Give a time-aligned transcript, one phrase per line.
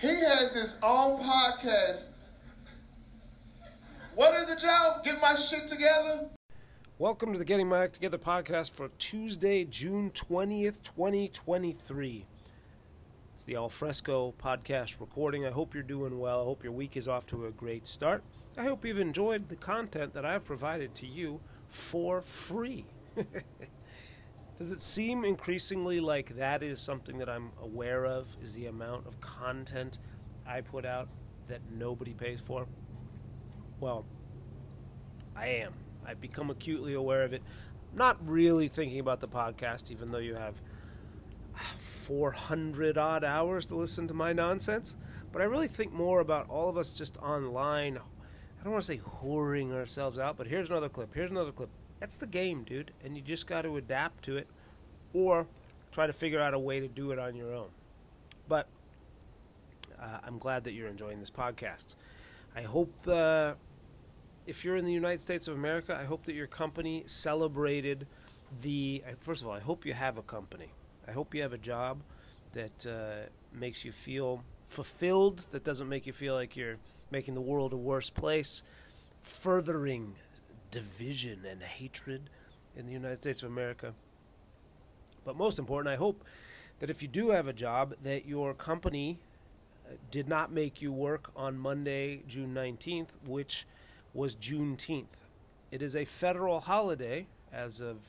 [0.00, 2.04] He has his own podcast.
[4.14, 4.96] What is it, Joe?
[5.04, 6.30] Get my shit together?
[6.98, 12.24] Welcome to the Getting My Act Together podcast for Tuesday, June 20th, 2023.
[13.34, 15.44] It's the Alfresco podcast recording.
[15.44, 16.40] I hope you're doing well.
[16.40, 18.24] I hope your week is off to a great start.
[18.56, 22.86] I hope you've enjoyed the content that I've provided to you for free.
[24.60, 28.36] Does it seem increasingly like that is something that I'm aware of?
[28.42, 29.98] Is the amount of content
[30.46, 31.08] I put out
[31.48, 32.66] that nobody pays for?
[33.80, 34.04] Well,
[35.34, 35.72] I am.
[36.04, 37.42] I've become acutely aware of it.
[37.94, 40.60] Not really thinking about the podcast, even though you have
[41.54, 44.98] 400 odd hours to listen to my nonsense.
[45.32, 47.96] But I really think more about all of us just online.
[47.96, 51.14] I don't want to say whoring ourselves out, but here's another clip.
[51.14, 51.70] Here's another clip.
[51.98, 52.92] That's the game, dude.
[53.04, 54.48] And you just got to adapt to it
[55.12, 55.46] or
[55.92, 57.68] try to figure out a way to do it on your own.
[58.48, 58.66] But
[60.00, 61.94] uh, I'm glad that you're enjoying this podcast.
[62.56, 63.54] I hope uh,
[64.46, 68.06] if you're in the United States of America, I hope that your company celebrated
[68.62, 69.02] the.
[69.18, 70.68] First of all, I hope you have a company.
[71.06, 72.02] I hope you have a job
[72.52, 76.76] that uh, makes you feel fulfilled, that doesn't make you feel like you're
[77.10, 78.62] making the world a worse place,
[79.20, 80.14] furthering
[80.70, 82.30] division and hatred
[82.76, 83.94] in the United States of America.
[85.30, 86.24] But most important, I hope
[86.80, 89.20] that if you do have a job, that your company
[89.86, 93.64] uh, did not make you work on Monday, June 19th, which
[94.12, 95.22] was Juneteenth.
[95.70, 98.04] It is a federal holiday as of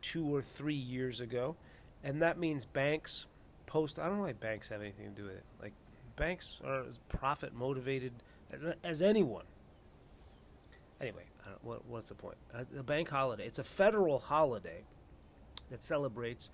[0.00, 1.54] two or three years ago,
[2.02, 3.26] and that means banks,
[3.66, 3.98] post.
[3.98, 5.44] I don't know why banks have anything to do with it.
[5.60, 5.74] Like
[6.16, 8.12] banks are as profit motivated
[8.50, 9.44] as, as anyone.
[10.98, 11.24] Anyway,
[11.60, 12.38] what, what's the point?
[12.54, 13.44] Uh, a bank holiday.
[13.44, 14.86] It's a federal holiday
[15.70, 16.50] that celebrates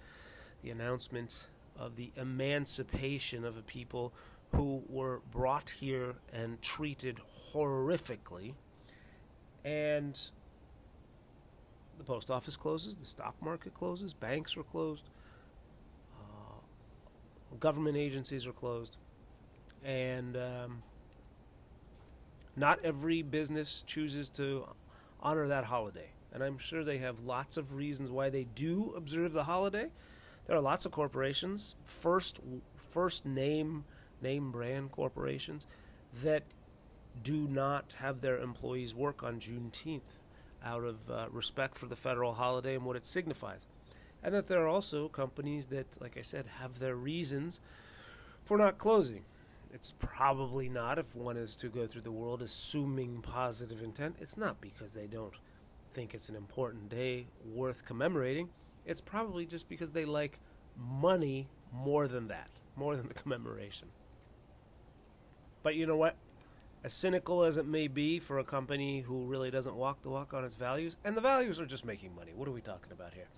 [0.62, 1.46] the announcement
[1.78, 4.12] of the emancipation of a people
[4.54, 7.18] who were brought here and treated
[7.52, 8.54] horrifically.
[9.64, 10.18] And
[11.98, 15.08] the post office closes, the stock market closes, banks are closed,
[16.18, 18.96] uh, government agencies are closed,
[19.84, 20.82] and um,
[22.56, 24.66] not every business chooses to
[25.20, 29.32] honor that holiday and I'm sure they have lots of reasons why they do observe
[29.32, 29.90] the holiday.
[30.46, 32.40] There are lots of corporations, first
[32.76, 33.84] first name
[34.22, 35.66] name brand corporations
[36.22, 36.42] that
[37.22, 40.18] do not have their employees work on Juneteenth
[40.64, 43.66] out of uh, respect for the federal holiday and what it signifies.
[44.22, 47.60] And that there are also companies that, like I said, have their reasons
[48.44, 49.24] for not closing.
[49.72, 54.36] It's probably not, if one is to go through the world assuming positive intent, it's
[54.36, 55.34] not because they don't
[55.90, 58.48] think it's an important day worth commemorating.
[58.86, 60.38] It's probably just because they like
[60.76, 63.88] money more than that, more than the commemoration.
[65.62, 66.16] But you know what?
[66.82, 70.32] As cynical as it may be for a company who really doesn't walk the walk
[70.32, 72.32] on its values, and the values are just making money.
[72.34, 73.28] What are we talking about here?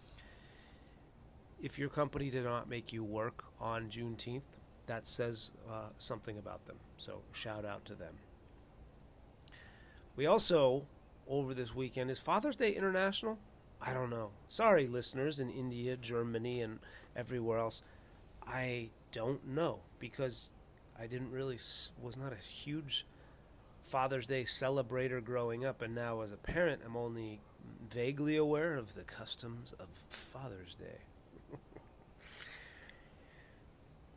[1.60, 4.42] If your company did not make you work on Juneteenth,
[4.86, 6.76] that says uh, something about them.
[6.96, 8.14] So shout out to them.
[10.14, 10.86] We also
[11.28, 12.10] over this weekend.
[12.10, 13.38] Is Father's Day international?
[13.80, 14.30] I don't know.
[14.48, 16.78] Sorry, listeners in India, Germany, and
[17.16, 17.82] everywhere else.
[18.46, 20.50] I don't know because
[20.98, 21.58] I didn't really
[22.00, 23.06] was not a huge
[23.80, 27.40] Father's Day celebrator growing up, and now as a parent, I'm only
[27.90, 31.00] vaguely aware of the customs of Father's Day.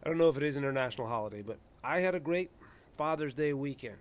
[0.03, 2.51] I don't know if it is an international holiday, but I had a great
[2.97, 3.97] Father's Day weekend.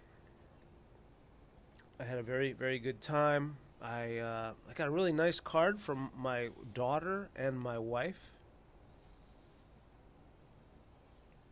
[1.98, 3.56] I had a very very good time.
[3.80, 8.32] I uh, I got a really nice card from my daughter and my wife.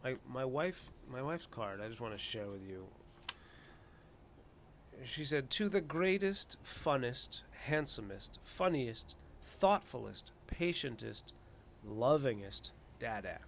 [0.02, 1.80] My my wife my wife's card.
[1.80, 2.86] I just want to share with you.
[5.04, 11.32] She said, "To the greatest, funnest, handsomest, funniest, thoughtfulest, patientest,
[11.86, 13.38] lovingest dada."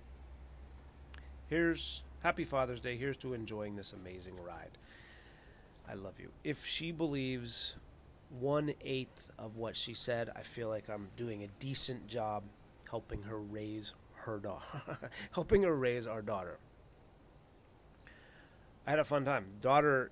[1.49, 2.97] Here's Happy Father's Day.
[2.97, 4.79] Here's to enjoying this amazing ride.
[5.89, 6.31] I love you.
[6.43, 7.77] If she believes
[8.41, 12.43] one eighth of what she said, I feel like I'm doing a decent job
[12.91, 13.95] helping her raise
[14.25, 16.59] her daughter, helping her raise our daughter.
[18.87, 19.47] I had a fun time.
[19.61, 20.11] Daughter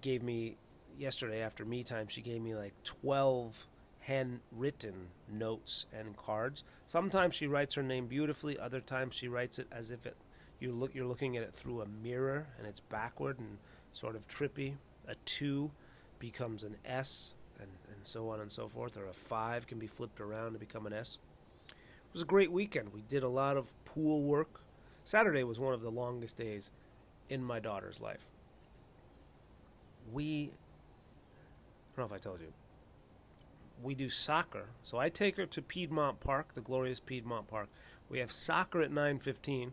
[0.00, 0.56] gave me
[0.98, 2.08] yesterday after me time.
[2.08, 3.66] She gave me like twelve
[4.00, 6.64] handwritten notes and cards.
[6.86, 8.58] Sometimes she writes her name beautifully.
[8.58, 10.16] Other times she writes it as if it
[10.58, 13.58] you look you're looking at it through a mirror and it's backward and
[13.92, 14.74] sort of trippy.
[15.08, 15.70] A 2
[16.18, 18.96] becomes an S, and, and so on and so forth.
[18.96, 21.18] Or a 5 can be flipped around to become an S.
[21.68, 22.92] It was a great weekend.
[22.92, 24.60] We did a lot of pool work.
[25.04, 26.70] Saturday was one of the longest days
[27.28, 28.30] in my daughter's life.
[30.12, 32.52] We, I don't know if I told you,
[33.82, 34.66] we do soccer.
[34.82, 37.68] So I take her to Piedmont Park, the glorious Piedmont Park.
[38.08, 39.72] We have soccer at 9:15,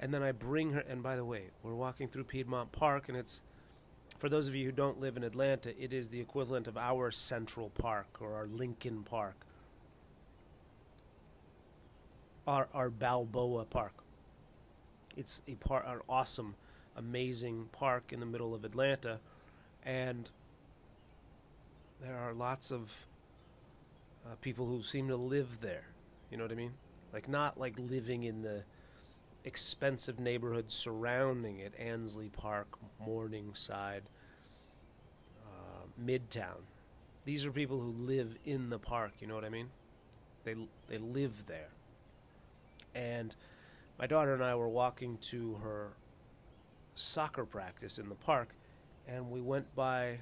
[0.00, 0.80] and then I bring her.
[0.80, 3.42] And by the way, we're walking through Piedmont Park, and it's
[4.18, 7.10] for those of you who don't live in Atlanta, it is the equivalent of our
[7.10, 9.36] Central Park or our Lincoln Park,
[12.46, 13.92] our our Balboa Park.
[15.16, 16.54] It's a par- an awesome,
[16.96, 19.20] amazing park in the middle of Atlanta,
[19.84, 20.30] and
[22.00, 23.06] there are lots of
[24.24, 25.84] uh, people who seem to live there.
[26.30, 26.74] You know what I mean?
[27.12, 28.64] Like not like living in the
[29.46, 32.66] expensive neighborhoods surrounding it, Ansley Park,
[33.00, 34.02] Morningside,
[35.46, 36.64] uh, Midtown.
[37.24, 39.12] These are people who live in the park.
[39.20, 39.70] You know what I mean?
[40.44, 40.54] They
[40.88, 41.70] they live there.
[42.94, 43.34] And
[43.98, 45.92] my daughter and I were walking to her
[46.94, 48.54] soccer practice in the park,
[49.06, 50.18] and we went by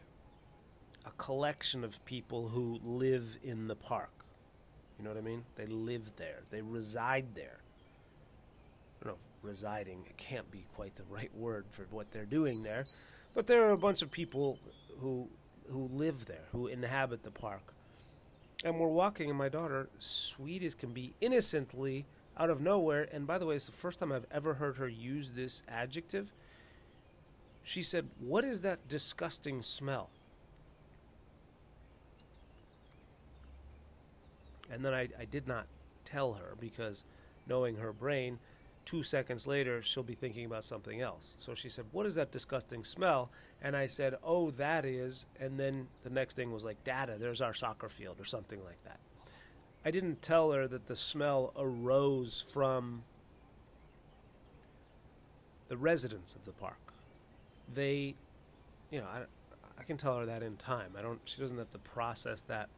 [1.06, 4.10] a collection of people who live in the park.
[4.98, 5.44] You know what I mean?
[5.56, 6.42] They live there.
[6.50, 7.63] They reside there.
[9.04, 12.86] Don't know if residing can't be quite the right word for what they're doing there,
[13.34, 14.58] but there are a bunch of people
[14.98, 15.28] who
[15.70, 17.74] who live there, who inhabit the park.
[18.64, 22.06] And we're walking, and my daughter, sweet as can be, innocently
[22.36, 24.88] out of nowhere, and by the way, it's the first time I've ever heard her
[24.88, 26.32] use this adjective.
[27.62, 30.10] She said, What is that disgusting smell?
[34.70, 35.66] And then I, I did not
[36.04, 37.04] tell her because
[37.46, 38.38] knowing her brain,
[38.84, 41.36] two seconds later, she'll be thinking about something else.
[41.38, 43.30] So she said, What is that disgusting smell?
[43.62, 45.26] And I said, Oh, that is.
[45.40, 48.82] And then the next thing was like, Data, there's our soccer field or something like
[48.84, 48.98] that.
[49.84, 53.02] I didn't tell her that the smell arose from
[55.68, 56.92] the residents of the park.
[57.72, 58.14] They,
[58.90, 59.22] you know, I,
[59.78, 60.92] I can tell her that in time.
[60.98, 61.20] I don't.
[61.24, 62.68] She doesn't have to process that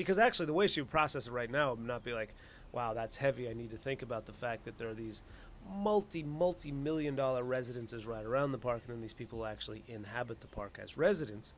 [0.00, 2.34] because actually, the way she would process it right now would not be like,
[2.72, 3.48] "Wow, that's heavy.
[3.48, 5.22] I need to think about the fact that there are these
[5.68, 10.40] multi, multi million dollar residences right around the park, and then these people actually inhabit
[10.40, 11.54] the park as residents."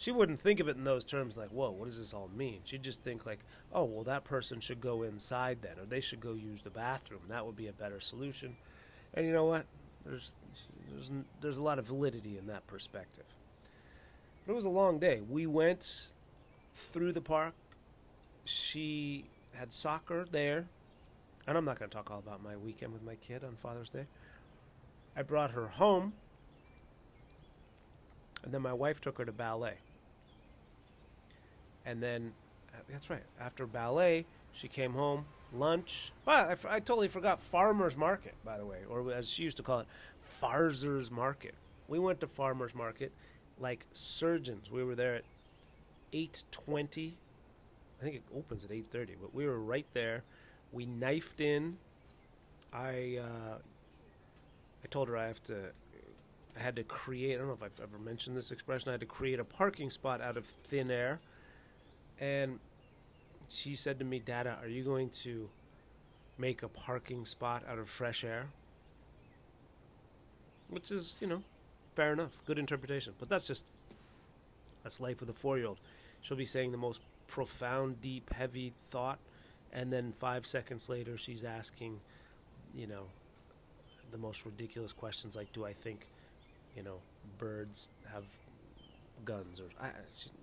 [0.00, 2.60] She wouldn't think of it in those terms like, whoa, what does this all mean?
[2.64, 3.40] She'd just think like,
[3.70, 7.20] oh, well, that person should go inside then, or they should go use the bathroom.
[7.28, 8.56] That would be a better solution.
[9.12, 9.66] And you know what?
[10.06, 10.36] There's,
[10.90, 11.10] there's,
[11.42, 13.26] there's a lot of validity in that perspective.
[14.46, 15.20] But it was a long day.
[15.20, 16.08] We went
[16.72, 17.52] through the park.
[18.46, 20.66] She had soccer there.
[21.46, 23.88] And I'm not going to talk all about my weekend with my kid on Father's
[23.88, 24.06] Day.
[25.16, 26.12] I brought her home.
[28.44, 29.74] And then my wife took her to ballet.
[31.84, 32.32] And then,
[32.72, 36.12] uh, that's right, after ballet, she came home, lunch.
[36.26, 39.56] Well, I, f- I totally forgot Farmer's Market, by the way, or as she used
[39.58, 39.86] to call it,
[40.40, 41.54] Farzer's Market.
[41.88, 43.12] We went to Farmer's Market
[43.58, 44.70] like surgeons.
[44.70, 45.24] We were there at
[46.12, 47.12] 8.20.
[48.00, 50.22] I think it opens at 8.30, but we were right there.
[50.72, 51.76] We knifed in.
[52.72, 53.58] I, uh,
[54.82, 55.72] I told her I have to
[56.56, 59.00] I had to create, I don't know if I've ever mentioned this expression, I had
[59.00, 61.20] to create a parking spot out of thin air.
[62.18, 62.58] And
[63.48, 65.48] she said to me, Dada, are you going to
[66.38, 68.48] make a parking spot out of fresh air?
[70.68, 71.42] Which is, you know,
[71.94, 72.42] fair enough.
[72.46, 73.14] Good interpretation.
[73.18, 73.64] But that's just,
[74.82, 75.78] that's life with a four year old.
[76.20, 79.18] She'll be saying the most profound, deep, heavy thought.
[79.72, 82.00] And then five seconds later, she's asking,
[82.74, 83.04] you know,
[84.10, 86.06] the most ridiculous questions like, do I think
[86.76, 86.98] you know,
[87.38, 88.24] birds have
[89.24, 89.90] guns or I,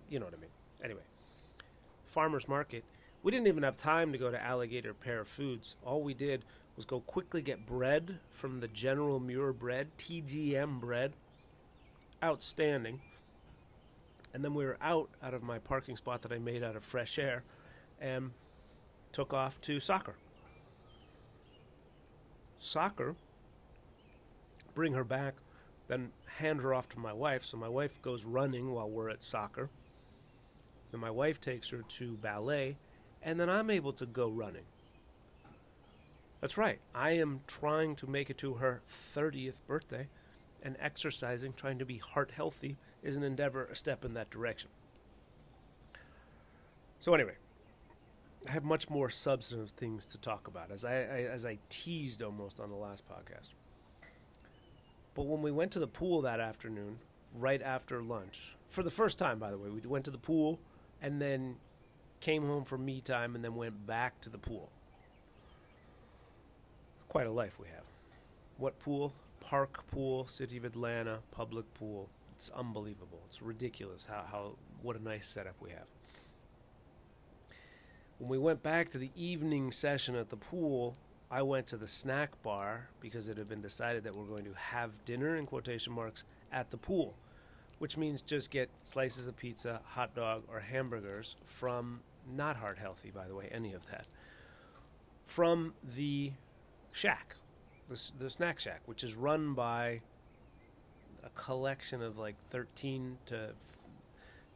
[0.09, 0.49] you know what I mean.
[0.83, 1.01] Anyway,
[2.05, 2.83] farmers market.
[3.23, 5.75] We didn't even have time to go to Alligator Pear Foods.
[5.83, 6.43] All we did
[6.75, 11.13] was go quickly get bread from the General Muir bread, TGM bread.
[12.23, 13.01] Outstanding.
[14.37, 16.83] And then we were out out of my parking spot that I made out of
[16.83, 17.41] fresh air
[17.99, 18.29] and
[19.11, 20.13] took off to soccer.
[22.59, 23.15] Soccer,
[24.75, 25.37] bring her back
[25.87, 27.43] then hand her off to my wife.
[27.43, 29.71] So my wife goes running while we're at soccer.
[30.91, 32.77] Then my wife takes her to ballet,
[33.23, 34.65] and then I'm able to go running.
[36.41, 36.79] That's right.
[36.93, 40.09] I am trying to make it to her 30th birthday,
[40.61, 44.69] and exercising, trying to be heart healthy, is an endeavor, a step in that direction.
[46.99, 47.35] So anyway,
[48.47, 52.21] I have much more substantive things to talk about, as I, I as I teased
[52.21, 53.49] almost on the last podcast.
[55.15, 56.99] But when we went to the pool that afternoon,
[57.33, 60.59] right after lunch, for the first time, by the way, we went to the pool
[61.01, 61.55] and then
[62.19, 64.69] came home for me time and then went back to the pool.
[67.07, 67.85] Quite a life we have.
[68.57, 69.13] What pool?
[69.39, 72.09] park pool, City of Atlanta, public pool.
[72.37, 73.19] It's unbelievable.
[73.27, 75.87] It's ridiculous how, how what a nice setup we have.
[78.19, 80.95] When we went back to the evening session at the pool,
[81.31, 84.53] I went to the snack bar because it had been decided that we're going to
[84.53, 87.15] have dinner in quotation marks at the pool,
[87.79, 92.01] which means just get slices of pizza, hot dog, or hamburgers from
[92.31, 94.07] not heart healthy, by the way, any of that,
[95.23, 96.33] from the
[96.91, 97.35] shack,
[97.89, 100.01] the, the snack shack, which is run by
[101.23, 103.49] a collection of like 13 to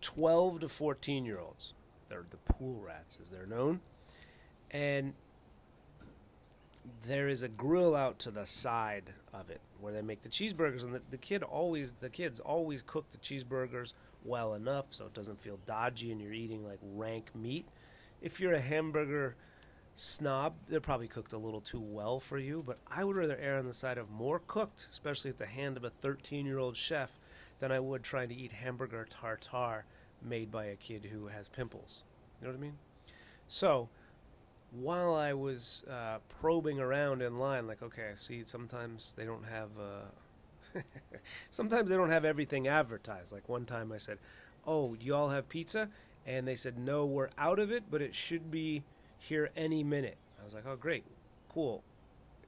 [0.02, 1.74] 12 to 14 year olds.
[2.10, 3.80] They're the pool rats, as they're known.
[4.70, 5.14] And
[7.06, 10.84] there is a grill out to the side of it where they make the cheeseburgers
[10.84, 15.14] and the, the kid always the kids always cook the cheeseburgers well enough so it
[15.14, 17.68] doesn't feel dodgy and you're eating like rank meat
[18.22, 19.36] if you're a hamburger
[19.94, 23.58] snob they're probably cooked a little too well for you but i would rather err
[23.58, 26.76] on the side of more cooked especially at the hand of a 13 year old
[26.76, 27.20] chef
[27.60, 29.86] than i would trying to eat hamburger tartare
[30.22, 32.04] made by a kid who has pimples
[32.40, 32.78] you know what i mean
[33.48, 33.90] so
[34.72, 39.44] while I was uh, probing around in line, like, okay, I see sometimes they don't
[39.46, 40.80] have, uh,
[41.52, 43.32] sometimes they don't have everything advertised.
[43.32, 44.18] Like one time I said,
[44.66, 45.90] oh, you all have pizza?
[46.26, 48.84] And they said, no, we're out of it, but it should be
[49.22, 50.18] here any minute.
[50.42, 51.06] I was like, oh, great,
[51.48, 51.84] cool.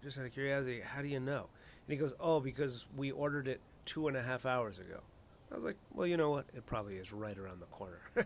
[0.03, 1.48] Just out of curiosity, how do you know?
[1.88, 5.00] And he goes, oh, because we ordered it two and a half hours ago.
[5.51, 6.46] I was like, well, you know what?
[6.53, 8.00] It probably is right around the corner.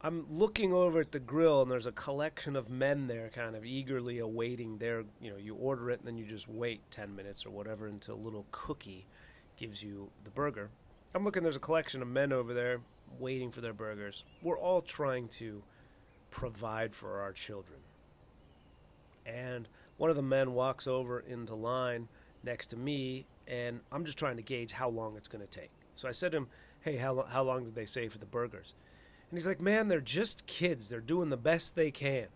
[0.00, 3.66] I'm looking over at the grill, and there's a collection of men there, kind of
[3.66, 5.02] eagerly awaiting their.
[5.20, 8.14] You know, you order it, and then you just wait ten minutes or whatever until
[8.14, 9.06] a little cookie
[9.56, 10.70] gives you the burger.
[11.14, 11.42] I'm looking.
[11.42, 12.78] There's a collection of men over there
[13.18, 14.24] waiting for their burgers.
[14.42, 15.62] We're all trying to
[16.30, 17.80] provide for our children.
[19.26, 22.08] And one of the men walks over into line
[22.42, 25.70] next to me, and I'm just trying to gauge how long it's going to take.
[25.96, 26.48] So I said to him,
[26.80, 28.74] "Hey, how how long did they say for the burgers?"
[29.30, 30.88] And he's like, man, they're just kids.
[30.88, 32.28] They're doing the best they can.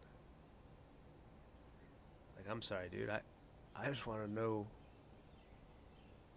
[2.37, 3.09] Like, I'm sorry, dude.
[3.09, 3.21] I,
[3.75, 4.67] I just want to know.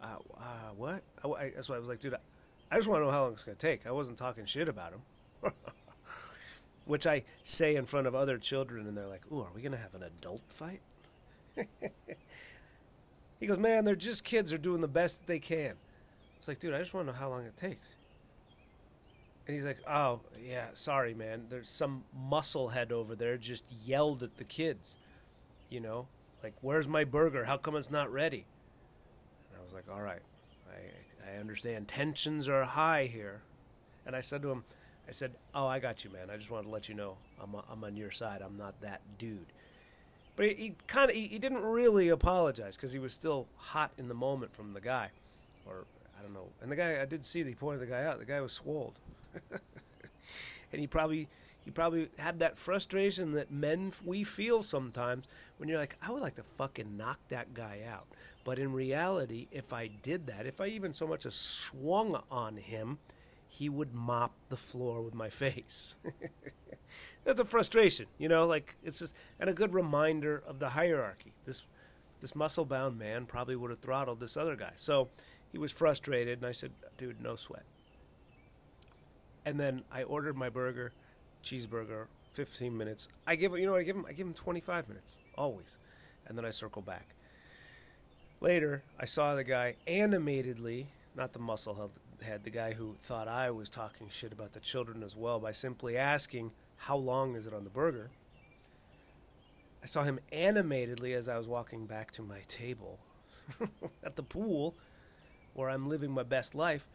[0.01, 1.03] Uh, uh, what?
[1.23, 2.15] I, I, that's why I was like, dude,
[2.75, 3.87] I just want to know how long it's going to take.
[3.87, 5.53] I wasn't talking shit about him.
[6.85, 9.71] Which I say in front of other children, and they're like, ooh, are we going
[9.71, 10.81] to have an adult fight?
[13.39, 14.49] he goes, man, they're just kids.
[14.49, 15.75] They're doing the best they can.
[16.37, 17.95] It's like, dude, I just want to know how long it takes.
[19.47, 21.45] And he's like, "Oh yeah, sorry, man.
[21.49, 24.97] There's some musclehead over there just yelled at the kids.
[25.69, 26.07] You know,
[26.41, 27.45] like, where's my burger?
[27.45, 28.47] How come it's not ready?"
[29.51, 30.21] And I was like, "All right,
[31.27, 31.87] I understand.
[31.87, 33.41] Tensions are high here."
[34.05, 34.63] And I said to him,
[35.07, 36.29] "I said, oh, I got you, man.
[36.29, 38.41] I just wanted to let you know I'm I'm on your side.
[38.41, 39.47] I'm not that dude."
[40.35, 43.91] But he, he kind of he, he didn't really apologize because he was still hot
[43.97, 45.11] in the moment from the guy,
[45.65, 45.85] or
[46.17, 46.49] I don't know.
[46.61, 48.19] And the guy I did see he pointed the guy out.
[48.19, 48.99] The guy was swolled.
[50.71, 51.27] and he probably
[51.63, 55.25] he probably had that frustration that men we feel sometimes
[55.57, 58.05] when you're like, I would like to fucking knock that guy out.
[58.45, 62.55] But in reality, if I did that, if I even so much as swung on
[62.55, 62.99] him,
[63.49, 65.95] he would mop the floor with my face.
[67.25, 71.33] That's a frustration, you know, like it's just and a good reminder of the hierarchy.
[71.45, 71.65] This
[72.21, 74.71] this muscle bound man probably would have throttled this other guy.
[74.77, 75.09] So
[75.51, 77.63] he was frustrated and I said, dude, no sweat
[79.45, 80.91] and then I ordered my burger,
[81.43, 83.07] cheeseburger, 15 minutes.
[83.25, 85.77] I give you know I give him I give him 25 minutes always,
[86.27, 87.14] and then I circle back.
[88.45, 90.85] Later, I saw the guy animatedly,
[91.15, 91.89] not the muscle
[92.21, 95.51] head, the guy who thought I was talking shit about the children as well by
[95.51, 98.11] simply asking how long is it on the burger.
[99.81, 102.99] I saw him animatedly as I was walking back to my table
[104.03, 104.75] at the pool
[105.55, 106.87] where I'm living my best life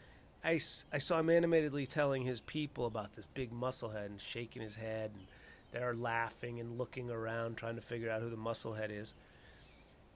[0.45, 0.61] I,
[0.93, 5.11] I saw him animatedly telling his people about this big musclehead and shaking his head,
[5.15, 5.27] and
[5.71, 9.15] they're laughing and looking around trying to figure out who the musclehead is.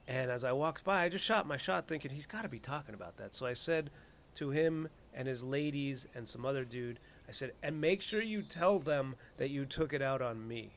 [0.07, 2.59] And as I walked by, I just shot my shot thinking he's got to be
[2.59, 3.33] talking about that.
[3.33, 3.89] So I said
[4.35, 8.43] to him and his ladies and some other dude, I said, and make sure you
[8.43, 10.69] tell them that you took it out on me.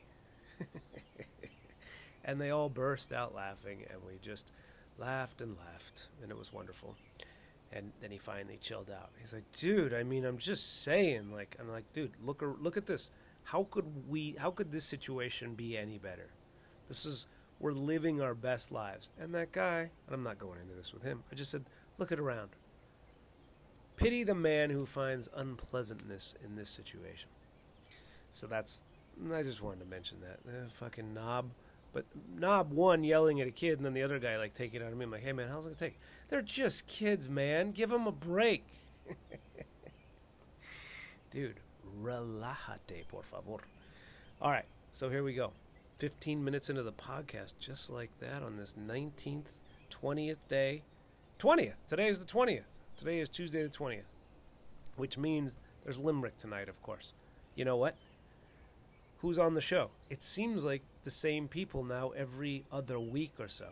[2.24, 4.50] and they all burst out laughing, and we just
[4.96, 6.96] laughed and laughed, and it was wonderful.
[7.70, 9.10] And then he finally chilled out.
[9.18, 12.86] He's like, "Dude, I mean, I'm just saying." Like, I'm like, "Dude, look, look at
[12.86, 13.10] this.
[13.44, 14.36] How could we?
[14.38, 16.30] How could this situation be any better?
[16.88, 17.26] This is
[17.60, 21.02] we're living our best lives." And that guy, and I'm not going into this with
[21.02, 21.24] him.
[21.32, 21.64] I just said,
[21.98, 22.50] "Look at around.
[23.96, 27.28] Pity the man who finds unpleasantness in this situation."
[28.32, 28.84] So that's.
[29.32, 30.44] I just wanted to mention that.
[30.44, 31.50] The fucking knob
[31.92, 32.04] But
[32.36, 34.92] knob one yelling at a kid, and then the other guy like taking it out
[34.92, 35.04] of me.
[35.04, 35.98] I'm like, hey man, how's it gonna take?
[36.28, 37.72] They're just kids, man.
[37.72, 38.64] Give them a break,
[41.30, 41.60] dude.
[42.02, 43.58] Relájate, por favor.
[44.40, 45.52] All right, so here we go.
[45.98, 49.58] 15 minutes into the podcast, just like that, on this 19th,
[49.90, 50.82] 20th day.
[51.40, 51.86] 20th.
[51.88, 52.62] Today is the 20th.
[52.96, 54.02] Today is Tuesday the 20th,
[54.96, 57.14] which means there's Limerick tonight, of course.
[57.56, 57.96] You know what?
[59.18, 59.90] Who's on the show?
[60.08, 63.70] It seems like the same people now every other week or so.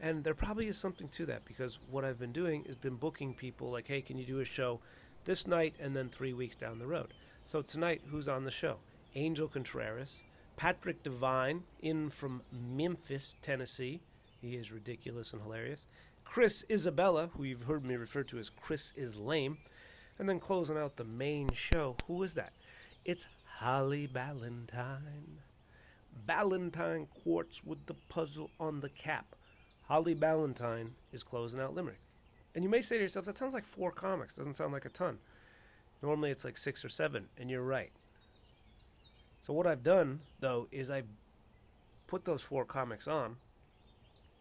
[0.00, 3.34] And there probably is something to that because what I've been doing is been booking
[3.34, 4.80] people like, hey, can you do a show
[5.24, 7.12] this night and then three weeks down the road?
[7.44, 8.76] So tonight, who's on the show?
[9.16, 10.22] Angel Contreras,
[10.56, 14.00] Patrick Devine, in from Memphis, Tennessee.
[14.40, 15.84] He is ridiculous and hilarious.
[16.24, 19.58] Chris Isabella, who you've heard me refer to as Chris is lame.
[20.18, 22.52] And then closing out the main show, who is that?
[23.04, 25.40] It's Holly Ballantine.
[26.26, 29.36] Ballantine quarts with the puzzle on the cap.
[29.88, 32.00] Holly Ballantine is closing out Limerick.
[32.54, 34.34] And you may say to yourself, that sounds like four comics.
[34.34, 35.18] Doesn't sound like a ton.
[36.02, 37.92] Normally it's like six or seven, and you're right.
[39.46, 41.04] So what I've done, though, is I
[42.08, 43.36] put those four comics on,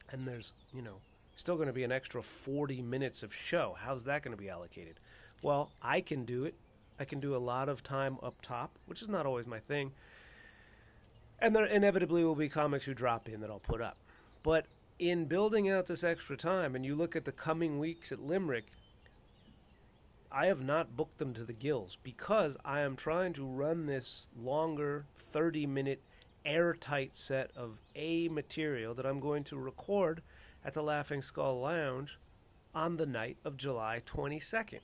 [0.09, 0.95] and there's, you know,
[1.35, 3.75] still going to be an extra 40 minutes of show.
[3.77, 4.95] How's that going to be allocated?
[5.43, 6.55] Well, I can do it.
[6.99, 9.91] I can do a lot of time up top, which is not always my thing.
[11.37, 13.97] And there inevitably will be comics who drop in that I'll put up.
[14.41, 14.65] But
[14.97, 18.71] in building out this extra time, and you look at the coming weeks at Limerick,
[20.37, 24.27] I have not booked them to the gills because I am trying to run this
[24.37, 26.01] longer 30 minute
[26.43, 30.21] airtight set of A material that I'm going to record
[30.65, 32.19] at the Laughing Skull Lounge
[32.75, 34.81] on the night of July 22nd.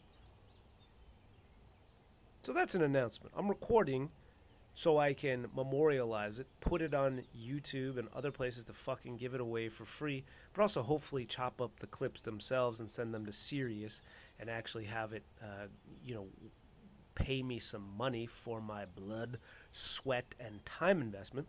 [2.43, 3.33] So that's an announcement.
[3.35, 4.09] I'm recording
[4.73, 9.33] so I can memorialize it, put it on YouTube and other places to fucking give
[9.33, 13.25] it away for free, but also hopefully chop up the clips themselves and send them
[13.25, 14.01] to Sirius
[14.41, 15.67] and actually have it, uh,
[16.03, 16.27] you know,
[17.13, 19.37] pay me some money for my blood,
[19.71, 21.47] sweat, and time investment.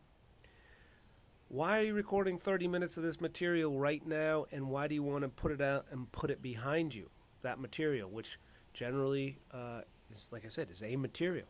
[1.49, 5.03] Why are you recording 30 minutes of this material right now, and why do you
[5.03, 7.09] want to put it out and put it behind you?
[7.41, 8.39] That material, which
[8.75, 11.47] generally uh, is, like I said, is a material.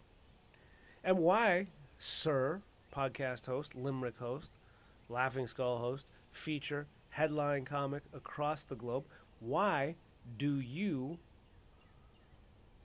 [1.03, 1.67] And why,
[1.99, 2.63] sir,
[2.95, 4.51] podcast host, Limerick host,
[5.09, 9.05] Laughing Skull host, feature, headline comic across the globe,
[9.41, 9.97] why
[10.37, 11.19] do you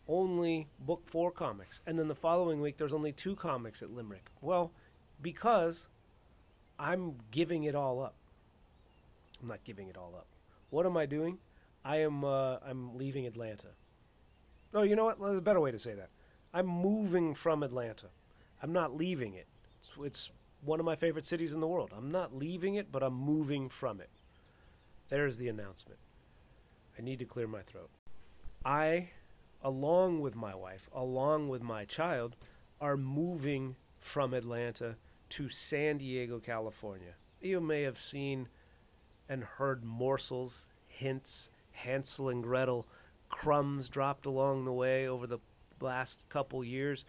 [0.07, 4.29] only book four comics and then the following week there's only two comics at Limerick?
[4.41, 4.71] Well,
[5.21, 5.87] because
[6.79, 8.15] I'm giving it all up.
[9.41, 10.27] I'm not giving it all up.
[10.69, 11.39] What am I doing?
[11.83, 13.69] I am uh, I'm leaving Atlanta.
[14.73, 15.19] No, you know what?
[15.19, 16.09] There's a better way to say that.
[16.53, 18.07] I'm moving from Atlanta.
[18.61, 19.47] I'm not leaving it.
[19.79, 21.91] It's, it's one of my favorite cities in the world.
[21.95, 24.09] I'm not leaving it, but I'm moving from it.
[25.09, 25.99] There's the announcement.
[26.97, 27.89] I need to clear my throat.
[28.65, 29.09] I,
[29.61, 32.35] along with my wife, along with my child,
[32.79, 34.95] are moving from Atlanta
[35.29, 37.15] to San Diego, California.
[37.41, 38.47] You may have seen
[39.29, 42.87] and heard morsels, hints, Hansel and Gretel,
[43.29, 45.39] crumbs dropped along the way over the
[45.79, 47.05] last couple years.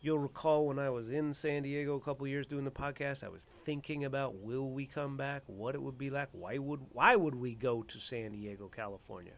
[0.00, 3.28] You'll recall when I was in San Diego a couple years doing the podcast, I
[3.28, 7.16] was thinking about will we come back, what it would be like, why would why
[7.16, 9.32] would we go to San Diego, California?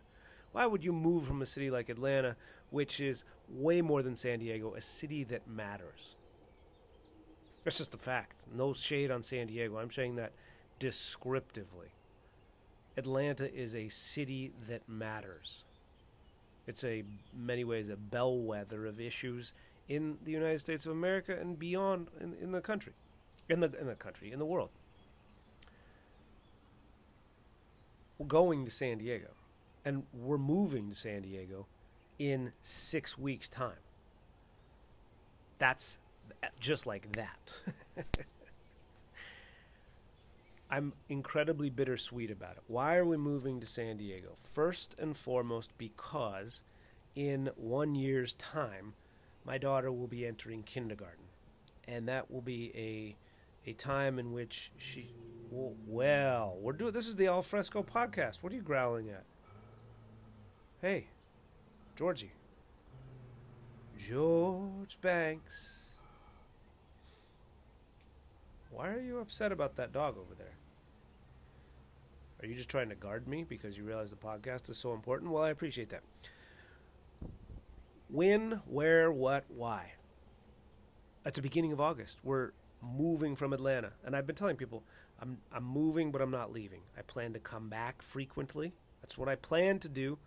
[0.52, 2.36] Why would you move from a city like Atlanta,
[2.70, 6.16] which is way more than San Diego, a city that matters?
[7.64, 8.44] That's just a fact.
[8.52, 9.78] No shade on San Diego.
[9.78, 10.32] I'm saying that
[10.78, 11.88] descriptively.
[12.96, 15.64] Atlanta is a city that matters.
[16.66, 17.04] It's a
[17.36, 19.52] many ways a bellwether of issues
[19.88, 22.92] in the United States of America and beyond in, in the country.
[23.48, 24.70] In the in the country, in the world.
[28.26, 29.28] Going to San Diego.
[29.84, 31.66] And we're moving to San Diego
[32.18, 33.78] in six weeks' time.
[35.58, 35.98] That's
[36.58, 37.38] just like that.
[40.70, 42.62] I'm incredibly bittersweet about it.
[42.68, 44.34] Why are we moving to San Diego?
[44.36, 46.62] First and foremost, because
[47.16, 48.94] in one year's time,
[49.44, 51.24] my daughter will be entering kindergarten.
[51.88, 53.16] And that will be a
[53.68, 55.12] a time in which she
[55.50, 58.42] well, we're doing this is the Alfresco podcast.
[58.42, 59.24] What are you growling at?
[60.82, 61.08] Hey,
[61.94, 62.32] Georgie.
[63.98, 65.68] George Banks.
[68.70, 70.54] Why are you upset about that dog over there?
[72.40, 75.30] Are you just trying to guard me because you realize the podcast is so important?
[75.30, 76.02] Well, I appreciate that.
[78.08, 79.92] When, where, what, why?
[81.26, 83.92] At the beginning of August, we're moving from Atlanta.
[84.02, 84.82] And I've been telling people
[85.20, 86.80] I'm I'm moving, but I'm not leaving.
[86.96, 88.72] I plan to come back frequently.
[89.02, 90.18] That's what I plan to do.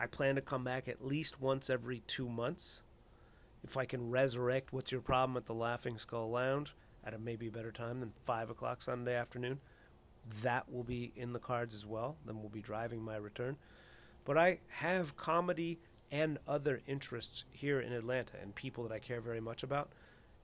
[0.00, 2.82] I plan to come back at least once every two months.
[3.62, 7.50] If I can resurrect What's Your Problem at the Laughing Skull Lounge at a maybe
[7.50, 9.60] better time than 5 o'clock Sunday afternoon,
[10.42, 12.16] that will be in the cards as well.
[12.24, 13.58] Then we'll be driving my return.
[14.24, 15.78] But I have comedy
[16.10, 19.90] and other interests here in Atlanta and people that I care very much about.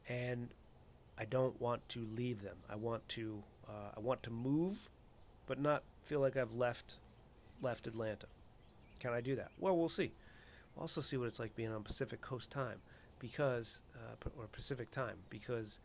[0.07, 0.51] And
[1.19, 2.59] I don't want to leave them.
[2.69, 4.91] I want to uh, I want to move,
[5.47, 6.97] but not feel like I've left
[7.63, 8.27] left Atlanta.
[9.01, 9.51] Can I do that?
[9.59, 10.13] Well, we'll see.
[10.75, 12.81] We'll also see what it's like being on Pacific Coast time,
[13.19, 15.81] because uh, or Pacific time, because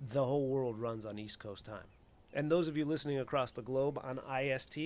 [0.00, 1.86] the whole world runs on East Coast time.
[2.32, 4.76] And those of you listening across the globe on IST,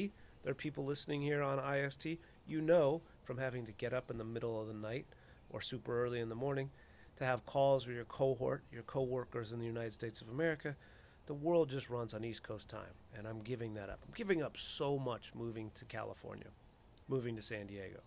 [0.42, 2.06] there are people listening here on IST.
[2.46, 5.06] You know from having to get up in the middle of the night
[5.50, 6.70] or super early in the morning
[7.16, 10.76] to have calls with your cohort, your coworkers in the United States of America.
[11.26, 13.98] The world just runs on East Coast time, and I'm giving that up.
[14.06, 16.46] I'm giving up so much moving to California,
[17.08, 18.00] moving to San Diego.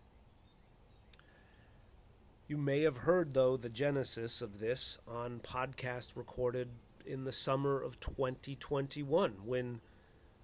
[2.48, 6.70] You may have heard, though, the genesis of this on podcast recorded
[7.06, 9.82] in the summer of 2021 when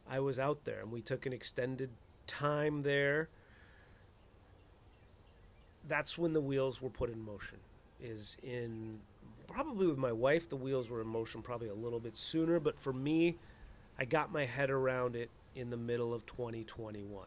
[0.10, 1.89] I was out there and we took an extended
[2.26, 3.30] time there.
[5.88, 7.60] That's when the wheels were put in motion
[8.02, 9.00] is in
[9.48, 12.78] probably with my wife the wheels were in motion probably a little bit sooner but
[12.78, 13.36] for me
[13.98, 17.26] i got my head around it in the middle of 2021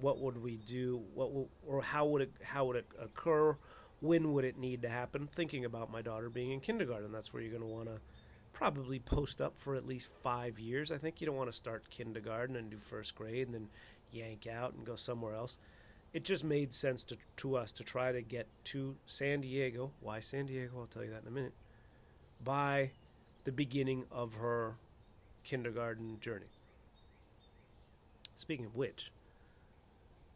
[0.00, 3.56] what would we do what will, or how would it how would it occur
[4.00, 7.42] when would it need to happen thinking about my daughter being in kindergarten that's where
[7.42, 8.00] you're going to want to
[8.52, 11.88] probably post up for at least five years i think you don't want to start
[11.90, 13.68] kindergarten and do first grade and then
[14.12, 15.58] yank out and go somewhere else
[16.12, 19.92] it just made sense to, to us to try to get to San Diego.
[20.00, 20.80] Why San Diego?
[20.80, 21.54] I'll tell you that in a minute.
[22.42, 22.90] By
[23.44, 24.74] the beginning of her
[25.44, 26.46] kindergarten journey.
[28.36, 29.12] Speaking of which,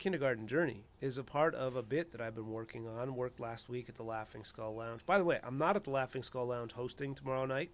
[0.04, 3.16] kindergarten journey is a part of a bit that I've been working on.
[3.16, 5.06] Worked last week at the Laughing Skull Lounge.
[5.06, 7.70] By the way, I'm not at the Laughing Skull Lounge hosting tomorrow night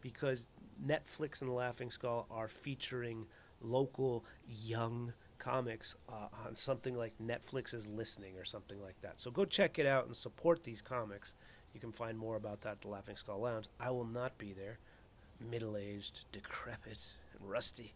[0.00, 0.46] because
[0.80, 3.26] Netflix and the Laughing Skull are featuring
[3.60, 9.18] local young comics uh, on something like Netflix is listening or something like that.
[9.18, 11.34] So go check it out and support these comics.
[11.72, 13.66] You can find more about that at the Laughing Skull Lounge.
[13.80, 14.78] I will not be there,
[15.40, 17.00] middle aged, decrepit,
[17.36, 17.94] and rusty.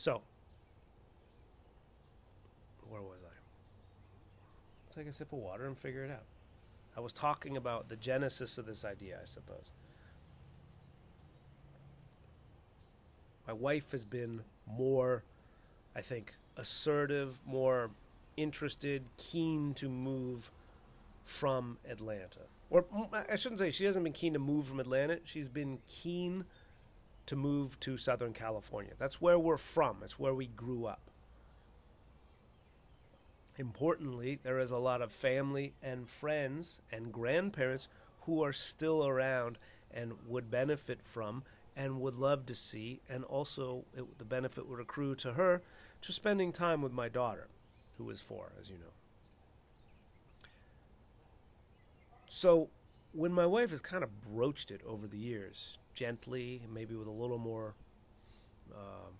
[0.00, 0.22] So,
[2.88, 4.96] where was I?
[4.98, 6.24] Take a sip of water and figure it out.
[6.96, 9.72] I was talking about the genesis of this idea, I suppose.
[13.46, 15.22] My wife has been more,
[15.94, 17.90] I think, assertive, more
[18.38, 20.50] interested, keen to move
[21.24, 22.46] from Atlanta.
[22.70, 25.18] Or mm, I shouldn't say she hasn't been keen to move from Atlanta.
[25.24, 26.46] She's been keen
[27.30, 28.90] to move to Southern California.
[28.98, 29.98] That's where we're from.
[30.02, 31.12] It's where we grew up.
[33.56, 37.88] Importantly, there is a lot of family and friends and grandparents
[38.22, 39.58] who are still around
[39.92, 41.44] and would benefit from
[41.76, 45.62] and would love to see, and also it, the benefit would accrue to her
[46.02, 47.46] to spending time with my daughter,
[47.96, 48.92] who is four, as you know.
[52.26, 52.70] So,
[53.12, 57.12] when my wife has kind of broached it over the years, gently, maybe with a
[57.12, 57.74] little more,
[58.72, 59.10] uh,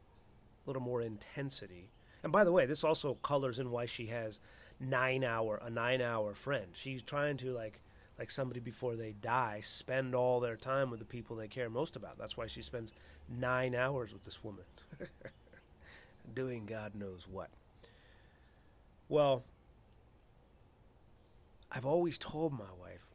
[0.66, 1.88] little more intensity.
[2.22, 4.40] And by the way, this also colors in why she has
[4.80, 6.68] nine hour a nine hour friend.
[6.72, 7.80] She's trying to like
[8.18, 11.96] like somebody before they die, spend all their time with the people they care most
[11.96, 12.18] about.
[12.18, 12.92] That's why she spends
[13.28, 14.64] nine hours with this woman,
[16.34, 17.48] doing God knows what.
[19.08, 19.42] Well,
[21.72, 23.14] I've always told my wife,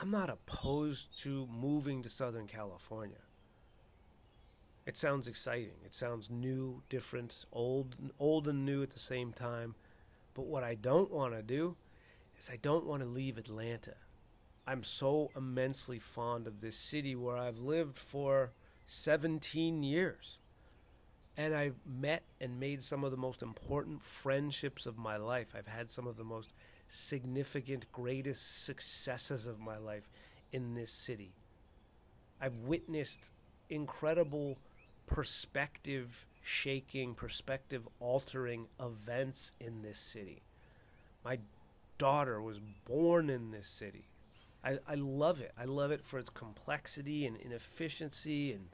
[0.00, 3.22] I'm not opposed to moving to Southern California.
[4.86, 5.78] It sounds exciting.
[5.84, 9.76] It sounds new, different, old, old and new at the same time.
[10.34, 11.76] But what I don't want to do
[12.38, 13.94] is I don't want to leave Atlanta.
[14.66, 18.52] I'm so immensely fond of this city where I've lived for
[18.86, 20.38] 17 years.
[21.36, 25.54] And I've met and made some of the most important friendships of my life.
[25.56, 26.52] I've had some of the most
[26.94, 30.08] significant, greatest successes of my life
[30.52, 31.32] in this city.
[32.40, 33.30] I've witnessed
[33.68, 34.58] incredible
[35.06, 40.42] perspective shaking, perspective altering events in this city.
[41.24, 41.38] My
[41.98, 44.04] daughter was born in this city.
[44.62, 45.52] I, I love it.
[45.58, 48.68] I love it for its complexity and inefficiency and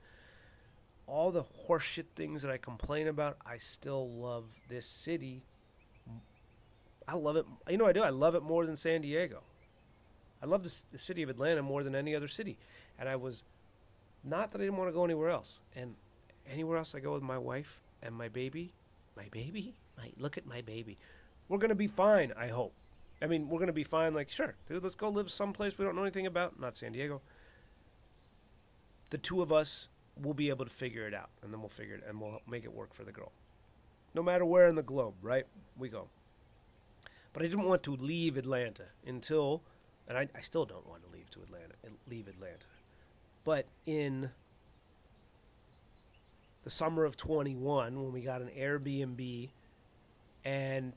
[1.06, 3.36] all the horseshit things that I complain about.
[3.44, 5.42] I still love this city.
[7.08, 7.46] I love it.
[7.68, 8.02] You know, I do.
[8.02, 9.42] I love it more than San Diego.
[10.42, 12.56] I love the, the city of Atlanta more than any other city.
[12.98, 13.42] And I was
[14.22, 15.62] Not that I didn't want to go anywhere else.
[15.74, 15.96] And
[16.50, 18.72] anywhere else I go with my wife and my baby,
[19.16, 20.98] my baby, my look at my baby.
[21.48, 22.32] We're gonna be fine.
[22.36, 22.72] I hope.
[23.22, 24.14] I mean, we're gonna be fine.
[24.14, 26.60] Like, sure, dude, let's go live someplace we don't know anything about.
[26.60, 27.20] Not San Diego.
[29.10, 29.88] The two of us
[30.20, 32.64] will be able to figure it out, and then we'll figure it, and we'll make
[32.64, 33.32] it work for the girl.
[34.14, 35.46] No matter where in the globe, right?
[35.76, 36.08] We go.
[37.32, 39.62] But I didn't want to leave Atlanta until,
[40.08, 41.74] and I, I still don't want to leave to Atlanta.
[42.08, 42.66] Leave Atlanta,
[43.44, 44.30] but in
[46.62, 49.50] the summer of 21 when we got an Airbnb
[50.44, 50.92] and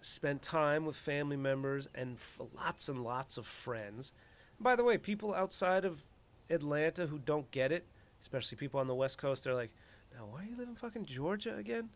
[0.00, 2.18] spent time with family members and
[2.54, 4.12] lots and lots of friends.
[4.60, 6.02] by the way, people outside of
[6.50, 7.84] Atlanta who don't get it,
[8.20, 9.70] especially people on the West Coast, they're like,
[10.14, 11.88] now why are you living fucking Georgia again?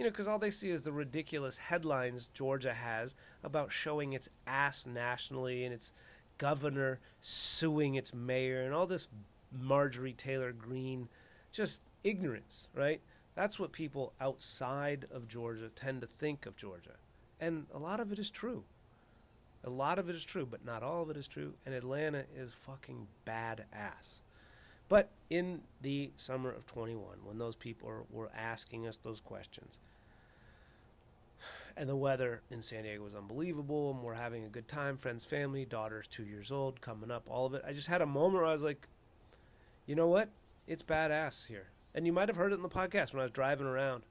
[0.00, 4.30] You know, because all they see is the ridiculous headlines Georgia has about showing its
[4.46, 5.92] ass nationally and its
[6.38, 9.08] governor suing its mayor and all this
[9.52, 11.10] Marjorie Taylor Greene
[11.52, 13.02] just ignorance, right?
[13.34, 16.96] That's what people outside of Georgia tend to think of Georgia.
[17.38, 18.64] And a lot of it is true.
[19.64, 21.56] A lot of it is true, but not all of it is true.
[21.66, 24.22] And Atlanta is fucking badass.
[24.88, 29.78] But in the summer of 21, when those people were asking us those questions,
[31.76, 35.24] and the weather in San Diego was unbelievable, and we're having a good time, friends,
[35.24, 37.62] family, daughter's two years old, coming up, all of it.
[37.66, 38.86] I just had a moment where I was like,
[39.86, 40.28] you know what?
[40.66, 41.66] It's badass here.
[41.94, 44.02] And you might have heard it in the podcast when I was driving around.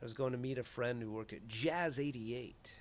[0.00, 2.80] I was going to meet a friend who worked at Jazz 88,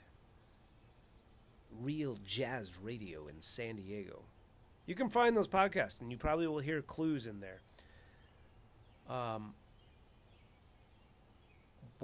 [1.82, 4.24] real jazz radio in San Diego.
[4.86, 7.62] You can find those podcasts, and you probably will hear clues in there.
[9.10, 9.54] Um,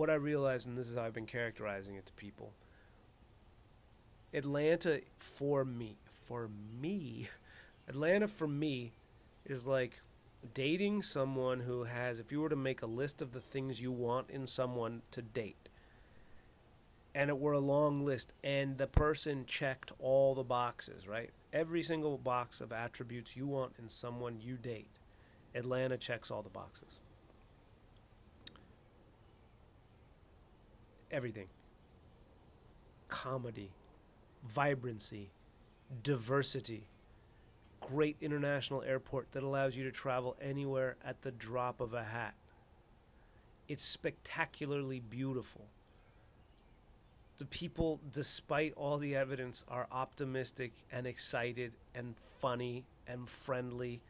[0.02, 2.54] what I realized, and this is how I've been characterizing it to people
[4.34, 6.50] Atlanta for me, for
[6.82, 7.30] me,
[7.88, 8.94] Atlanta for me
[9.46, 10.02] is like
[10.56, 13.92] dating someone who has, if you were to make a list of the things you
[13.92, 15.70] want in someone to date,
[17.14, 21.30] and it were a long list, and the person checked all the boxes, right?
[21.54, 24.90] Every single box of attributes you want in someone you date,
[25.54, 27.02] Atlanta checks all the boxes.
[31.12, 31.47] Everything
[33.10, 33.69] comedy,
[34.47, 35.30] vibrancy,
[36.02, 36.86] diversity
[37.82, 42.36] great international airport that allows you to travel anywhere at the drop of a hat.
[43.67, 45.65] It's spectacularly beautiful.
[47.39, 54.02] The people, despite all the evidence, are optimistic and excited and funny and friendly.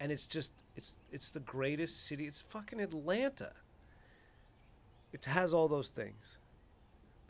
[0.00, 2.26] And it's just, it's, it's the greatest city.
[2.26, 3.52] It's fucking Atlanta.
[5.12, 6.36] It has all those things.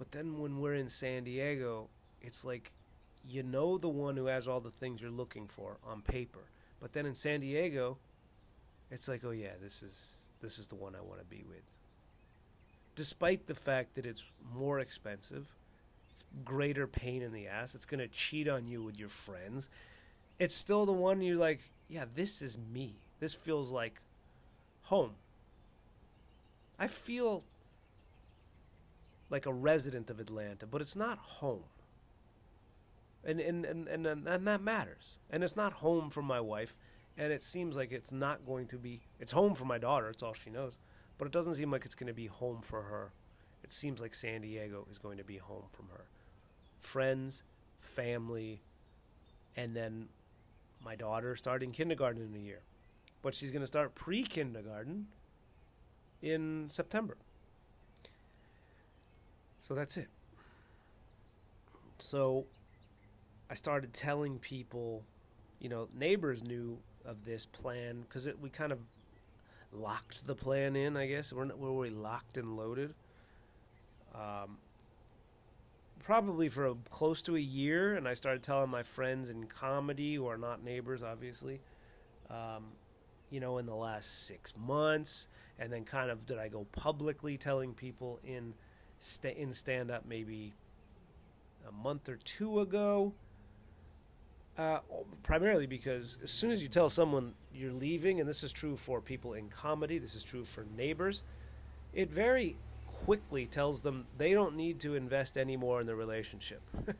[0.00, 1.90] But then when we're in San Diego,
[2.22, 2.72] it's like
[3.28, 6.40] you know the one who has all the things you're looking for on paper.
[6.80, 7.98] But then in San Diego,
[8.90, 11.62] it's like, oh yeah, this is this is the one I want to be with.
[12.94, 15.54] Despite the fact that it's more expensive,
[16.10, 17.74] it's greater pain in the ass.
[17.74, 19.68] It's going to cheat on you with your friends.
[20.38, 22.94] It's still the one you're like, yeah, this is me.
[23.20, 24.00] This feels like
[24.84, 25.12] home.
[26.78, 27.44] I feel
[29.30, 31.64] like a resident of Atlanta, but it's not home
[33.24, 35.18] and and, and, and and that matters.
[35.30, 36.76] And it's not home for my wife,
[37.16, 39.00] and it seems like it's not going to be.
[39.18, 40.08] It's home for my daughter.
[40.08, 40.76] It's all she knows,
[41.18, 43.12] but it doesn't seem like it's going to be home for her.
[43.62, 46.06] It seems like San Diego is going to be home from her.
[46.78, 47.42] Friends,
[47.76, 48.62] family,
[49.54, 50.08] and then
[50.82, 52.62] my daughter starting kindergarten in a year,
[53.20, 55.08] but she's going to start pre-kindergarten
[56.22, 57.18] in September.
[59.70, 60.08] So that's it.
[62.00, 62.44] So
[63.48, 65.04] I started telling people,
[65.60, 68.80] you know, neighbors knew of this plan because we kind of
[69.72, 70.96] locked the plan in.
[70.96, 72.94] I guess we're were we locked and loaded.
[74.12, 74.58] Um,
[76.02, 80.16] probably for a, close to a year, and I started telling my friends in comedy
[80.16, 81.60] who are not neighbors, obviously.
[82.28, 82.72] Um,
[83.30, 85.28] you know, in the last six months,
[85.60, 88.54] and then kind of did I go publicly telling people in
[89.00, 90.54] sta- in stand up maybe
[91.68, 93.12] a month or two ago.
[94.58, 94.80] Uh,
[95.22, 99.00] primarily because as soon as you tell someone you're leaving, and this is true for
[99.00, 101.22] people in comedy, this is true for neighbors,
[101.94, 106.60] it very quickly tells them they don't need to invest any more in the relationship.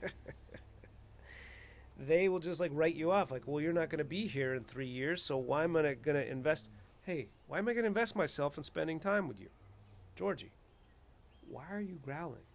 [1.98, 4.54] they will just like write you off, like, well, you're not going to be here
[4.54, 6.70] in three years, so why am I going to invest?
[7.02, 9.48] Hey, why am I going to invest myself in spending time with you?
[10.16, 10.52] Georgie,
[11.50, 12.46] why are you growling?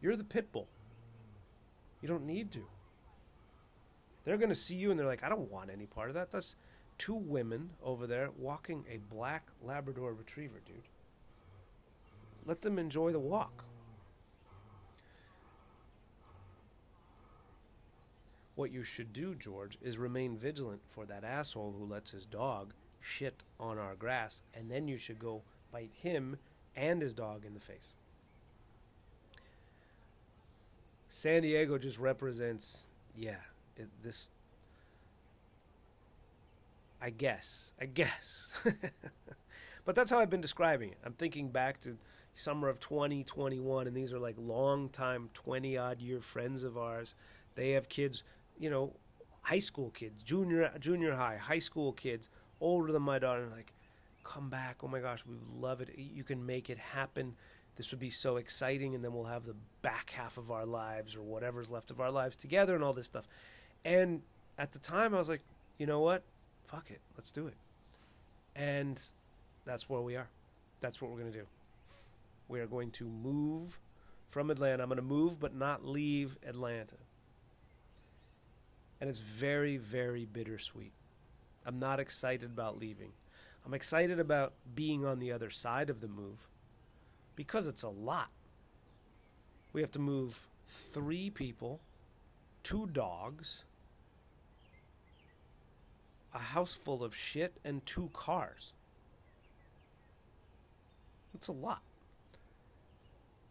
[0.00, 0.68] You're the pit bull.
[2.00, 2.66] You don't need to
[4.26, 6.32] they're going to see you and they're like, I don't want any part of that.
[6.32, 6.56] That's
[6.98, 10.82] two women over there walking a black Labrador retriever, dude.
[12.44, 13.64] Let them enjoy the walk.
[18.56, 22.72] What you should do, George, is remain vigilant for that asshole who lets his dog
[23.00, 26.36] shit on our grass, and then you should go bite him
[26.76, 27.94] and his dog in the face.
[31.08, 33.36] San Diego just represents, yeah,
[33.76, 34.30] it, this.
[37.00, 38.62] I guess, I guess.
[39.84, 40.98] but that's how I've been describing it.
[41.04, 41.96] I'm thinking back to
[42.34, 47.14] summer of 2021, and these are like long time, 20 odd year friends of ours.
[47.54, 48.22] They have kids,
[48.58, 48.92] you know,
[49.42, 52.28] high school kids, junior junior high, high school kids,
[52.60, 53.48] older than my daughter.
[53.54, 53.72] Like,
[54.26, 54.78] come back!
[54.82, 55.90] Oh my gosh, we would love it.
[55.96, 57.34] You can make it happen.
[57.76, 61.16] This would be so exciting, and then we'll have the back half of our lives
[61.16, 63.28] or whatever's left of our lives together, and all this stuff.
[63.84, 64.22] And
[64.58, 65.42] at the time, I was like,
[65.78, 66.22] you know what?
[66.64, 67.54] Fuck it, let's do it.
[68.54, 69.00] And
[69.64, 70.28] that's where we are.
[70.80, 71.46] That's what we're gonna do.
[72.48, 73.78] We are going to move
[74.28, 74.82] from Atlanta.
[74.82, 76.96] I'm going to move, but not leave Atlanta.
[79.00, 80.92] And it's very, very bittersweet.
[81.64, 83.12] I'm not excited about leaving.
[83.66, 86.48] I'm excited about being on the other side of the move
[87.34, 88.30] because it's a lot.
[89.72, 91.80] We have to move three people,
[92.62, 93.64] two dogs,
[96.32, 98.72] a house full of shit, and two cars.
[101.34, 101.82] It's a lot.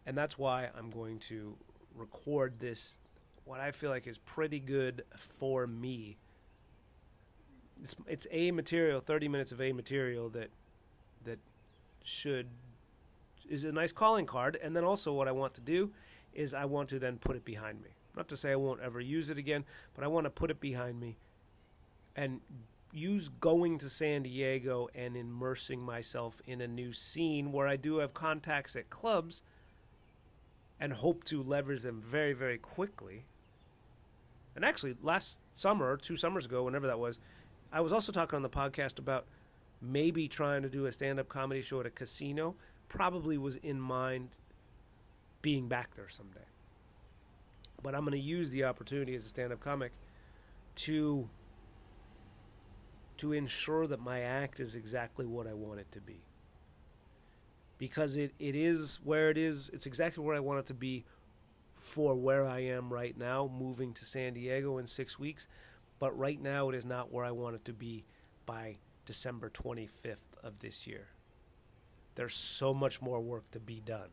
[0.06, 1.58] And that's why I'm going to
[1.94, 2.98] record this,
[3.44, 6.16] what I feel like is pretty good for me.
[7.82, 10.50] It's, it's A material, 30 minutes of A material that,
[11.24, 11.38] that
[12.04, 12.48] should,
[13.48, 14.58] is a nice calling card.
[14.62, 15.92] And then also what I want to do
[16.34, 17.90] is I want to then put it behind me.
[18.16, 20.60] Not to say I won't ever use it again, but I want to put it
[20.60, 21.16] behind me
[22.14, 22.40] and
[22.92, 27.98] use going to San Diego and immersing myself in a new scene where I do
[27.98, 29.42] have contacts at clubs–
[30.78, 33.24] and hope to leverage them very, very quickly.
[34.54, 37.18] And actually, last summer, two summers ago, whenever that was,
[37.72, 39.26] I was also talking on the podcast about
[39.80, 42.54] maybe trying to do a stand up comedy show at a casino.
[42.88, 44.30] Probably was in mind
[45.42, 46.46] being back there someday.
[47.82, 49.92] But I'm going to use the opportunity as a stand up comic
[50.76, 51.28] to
[53.18, 56.20] to ensure that my act is exactly what I want it to be
[57.78, 59.70] because it, it is where it is.
[59.72, 61.04] It's exactly where I want it to be
[61.74, 65.46] for where I am right now, moving to San Diego in six weeks.
[65.98, 68.04] But right now, it is not where I want it to be
[68.44, 71.08] by December 25th of this year.
[72.16, 74.10] There's so much more work to be done.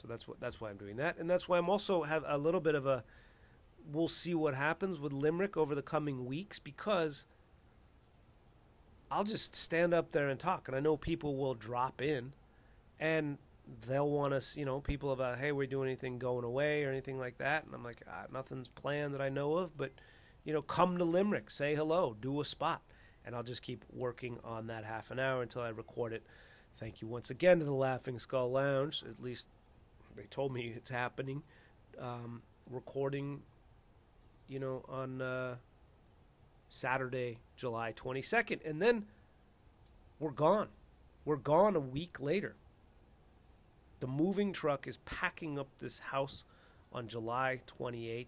[0.00, 2.38] So that's what that's why I'm doing that, and that's why I'm also have a
[2.38, 3.04] little bit of a.
[3.90, 7.26] We'll see what happens with Limerick over the coming weeks because
[9.10, 12.32] I'll just stand up there and talk, and I know people will drop in,
[13.00, 13.38] and
[13.86, 17.18] they'll want us, you know, people about, hey, we're doing anything going away or anything
[17.18, 19.92] like that, and I'm like, ah, nothing's planned that I know of, but
[20.44, 22.82] you know, come to Limerick, say hello, do a spot,
[23.24, 26.24] and I'll just keep working on that half an hour until I record it.
[26.78, 29.04] Thank you once again to the Laughing Skull Lounge.
[29.08, 29.48] At least
[30.16, 31.42] they told me it's happening.
[31.98, 33.42] Um, recording,
[34.48, 35.20] you know, on.
[35.20, 35.56] Uh,
[36.68, 38.68] Saturday, July 22nd.
[38.68, 39.06] And then
[40.18, 40.68] we're gone.
[41.24, 42.56] We're gone a week later.
[44.00, 46.44] The moving truck is packing up this house
[46.92, 48.26] on July 28th.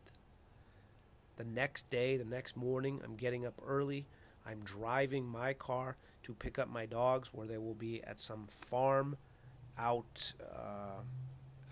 [1.37, 4.07] The next day, the next morning, I'm getting up early.
[4.47, 8.47] I'm driving my car to pick up my dogs where they will be at some
[8.49, 9.17] farm
[9.79, 11.03] out uh,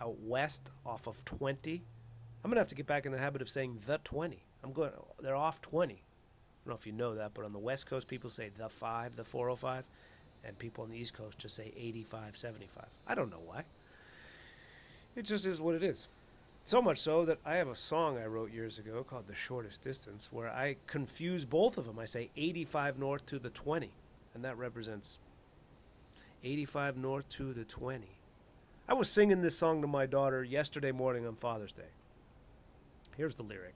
[0.01, 1.83] out west off of 20.
[2.45, 4.43] I'm going to have to get back in the habit of saying the 20.
[4.63, 7.59] I'm going they're off 20 I don't know if you know that, but on the
[7.59, 9.89] West Coast, people say the 5, the 405,
[10.45, 12.85] and people on the East Coast just say 85, 75.
[13.07, 13.65] I don't know why.
[15.19, 16.07] It just is what it is.
[16.65, 19.83] So much so that I have a song I wrote years ago called The Shortest
[19.83, 21.99] Distance where I confuse both of them.
[21.99, 23.91] I say 85 north to the 20,
[24.33, 25.19] and that represents
[26.45, 28.07] 85 north to the 20.
[28.89, 31.91] I was singing this song to my daughter yesterday morning on Father's Day.
[33.17, 33.75] Here's the lyric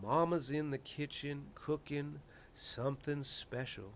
[0.00, 2.20] Mama's in the kitchen cooking
[2.54, 3.94] something special.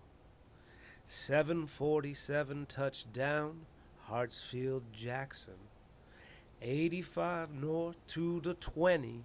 [1.07, 3.67] 747 touchdown,
[4.09, 5.55] Hartsfield Jackson.
[6.63, 9.25] 85 north to the 20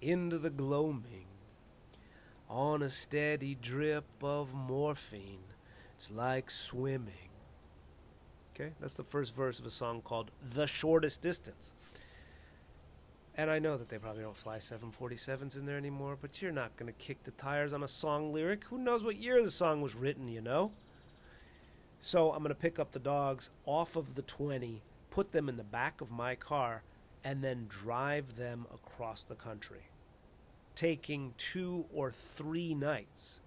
[0.00, 1.26] into the gloaming.
[2.48, 5.44] On a steady drip of morphine,
[5.96, 7.30] it's like swimming.
[8.54, 11.74] Okay, that's the first verse of a song called The Shortest Distance.
[13.36, 16.76] And I know that they probably don't fly 747s in there anymore, but you're not
[16.76, 18.64] going to kick the tires on a song lyric.
[18.64, 20.70] Who knows what year the song was written, you know?
[21.98, 24.82] So I'm going to pick up the dogs off of the 20,
[25.14, 26.82] put them in the back of my car,
[27.22, 29.88] and then drive them across the country,
[30.74, 33.40] taking two or three nights,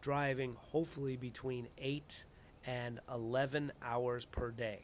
[0.00, 2.24] driving hopefully between 8
[2.66, 4.80] and 11 hours per day.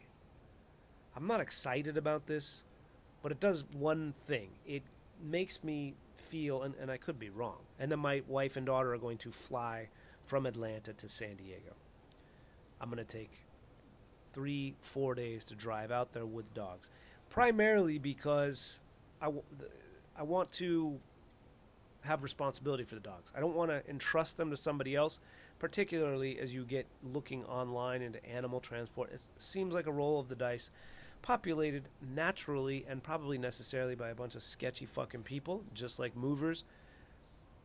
[1.16, 2.62] I'm not excited about this
[3.22, 4.50] but it does one thing.
[4.66, 4.82] It
[5.22, 8.92] makes me feel, and, and I could be wrong, and then my wife and daughter
[8.92, 9.88] are going to fly
[10.24, 11.74] from Atlanta to San Diego.
[12.80, 13.30] I'm going to take
[14.32, 16.90] three, four days to drive out there with dogs,
[17.30, 18.80] primarily because
[19.20, 19.44] I, w-
[20.16, 20.98] I want to
[22.02, 23.32] have responsibility for the dogs.
[23.36, 25.20] I don't want to entrust them to somebody else,
[25.58, 29.12] particularly as you get looking online into animal transport.
[29.12, 30.70] It seems like a roll of the dice
[31.22, 36.64] populated naturally and probably necessarily by a bunch of sketchy fucking people, just like movers,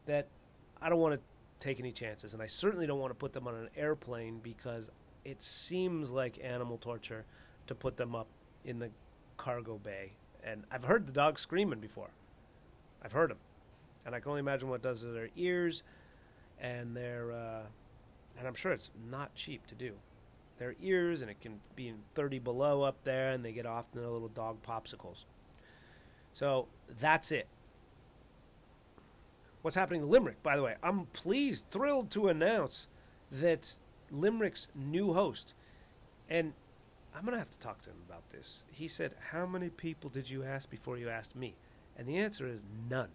[0.06, 0.28] that
[0.80, 1.22] I don't want to
[1.60, 2.36] take any chances.
[2.36, 4.92] And I certainly don't want to put them on an airplane because
[5.28, 7.26] it seems like animal torture
[7.68, 8.28] to put them up
[8.64, 8.90] in the
[9.36, 10.14] cargo bay.
[10.42, 12.12] And I've heard the dogs screaming before.
[13.04, 13.40] I've heard them.
[14.06, 15.84] And I can only imagine what it does to their ears
[16.62, 17.34] and their.
[17.34, 17.64] Uh,
[18.38, 19.94] and I'm sure it's not cheap to do
[20.60, 23.90] their ears, and it can be in 30 below up there, and they get off
[23.94, 25.26] in their little dog popsicles.
[26.34, 26.68] So
[27.00, 27.48] that's it.
[29.62, 30.76] What's happening to Limerick, by the way?
[30.82, 32.88] I'm pleased, thrilled to announce
[33.30, 33.78] that
[34.12, 35.54] Limerick's new host,
[36.30, 36.54] and
[37.16, 38.64] I'm going to have to talk to him about this.
[38.72, 41.56] He said, How many people did you ask before you asked me?
[41.98, 43.10] And the answer is none.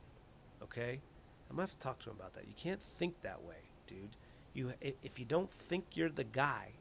[0.63, 1.01] Okay?
[1.49, 2.45] I'm going to have to talk to him about that.
[2.47, 4.17] You can't think that way, dude.
[4.55, 6.73] You, if you don't think you're the guy,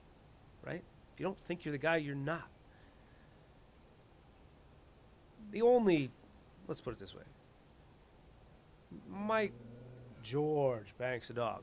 [0.66, 0.84] right?
[1.14, 2.48] If you don't think you're the guy, you're not.
[5.52, 6.10] The only,
[6.68, 7.24] let's put it this way
[9.10, 9.54] Mike
[10.24, 11.62] George Banks a dog,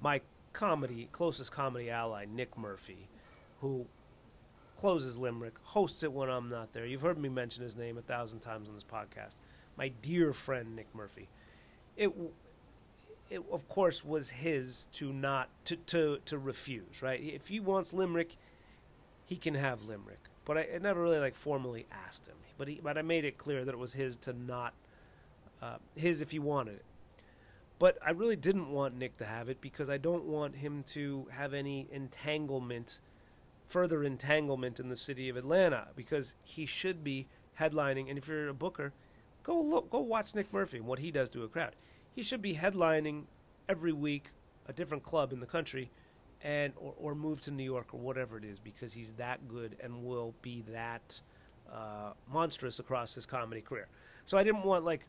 [0.00, 0.20] my
[0.52, 3.08] comedy, closest comedy ally, Nick Murphy,
[3.60, 3.86] who
[4.76, 6.86] closes Limerick, hosts it when I'm not there.
[6.86, 9.36] You've heard me mention his name a thousand times on this podcast.
[9.76, 11.28] My dear friend Nick Murphy.
[11.96, 12.12] It
[13.30, 17.92] it of course was his to not to, to to refuse right if he wants
[17.92, 18.36] limerick
[19.26, 22.80] he can have limerick but I, I never really like formally asked him but he
[22.82, 24.72] but i made it clear that it was his to not
[25.60, 26.84] uh, his if he wanted it
[27.78, 31.26] but i really didn't want nick to have it because i don't want him to
[31.32, 33.00] have any entanglement
[33.66, 37.26] further entanglement in the city of atlanta because he should be
[37.58, 38.92] headlining and if you're a booker
[39.42, 41.74] go look go watch nick murphy and what he does to a crowd
[42.14, 43.24] he should be headlining
[43.68, 44.30] every week
[44.66, 45.90] a different club in the country
[46.42, 49.76] and or, or move to New York or whatever it is because he's that good
[49.82, 51.20] and will be that
[51.72, 53.88] uh, monstrous across his comedy career.
[54.24, 55.06] So I didn't want like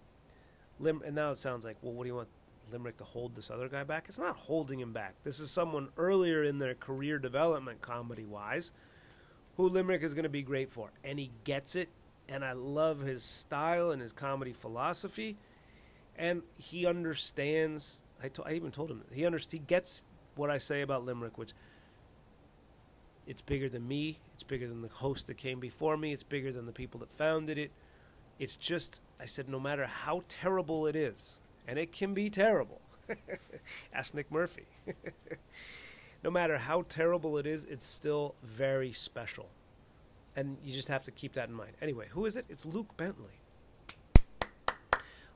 [0.80, 2.30] Lim and now it sounds like well what do you want
[2.72, 4.06] Limerick to hold this other guy back?
[4.08, 5.16] It's not holding him back.
[5.24, 8.72] This is someone earlier in their career development comedy wise
[9.58, 11.90] who Limerick is going to be great for and he gets it
[12.28, 15.38] and I love his style and his comedy philosophy
[16.18, 18.04] and he understands.
[18.22, 19.54] I, to, I even told him he understands.
[19.54, 20.04] He gets
[20.36, 21.54] what I say about Limerick, which
[23.26, 24.20] it's bigger than me.
[24.34, 26.14] It's bigger than the host that came before me.
[26.14, 27.72] It's bigger than the people that founded it.
[28.40, 31.39] It's just, I said, no matter how terrible it is,
[31.70, 32.82] and it can be terrible.
[33.94, 34.66] Ask Nick Murphy.
[36.24, 39.50] no matter how terrible it is, it's still very special.
[40.36, 41.74] And you just have to keep that in mind.
[41.80, 42.46] Anyway, who is it?
[42.50, 43.44] It's Luke Bentley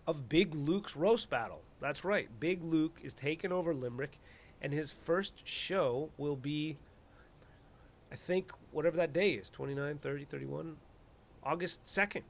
[0.07, 1.61] of Big Luke's roast battle.
[1.79, 2.27] That's right.
[2.39, 4.17] Big Luke is taking over Limerick,
[4.59, 6.77] and his first show will be,
[8.11, 10.77] I think, whatever that day is 29, 30, 31,
[11.43, 12.23] August 2nd.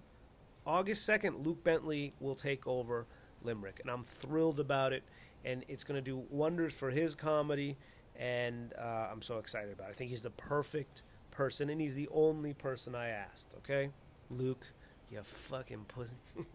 [0.67, 3.07] August 2nd, Luke Bentley will take over
[3.43, 5.03] Limerick, and I'm thrilled about it,
[5.45, 7.77] and it's going to do wonders for his comedy,
[8.15, 9.91] and uh, I'm so excited about it.
[9.91, 13.89] I think he's the perfect person, and he's the only person I asked, okay?
[14.29, 14.65] Luke,
[15.11, 16.13] you fucking pussy.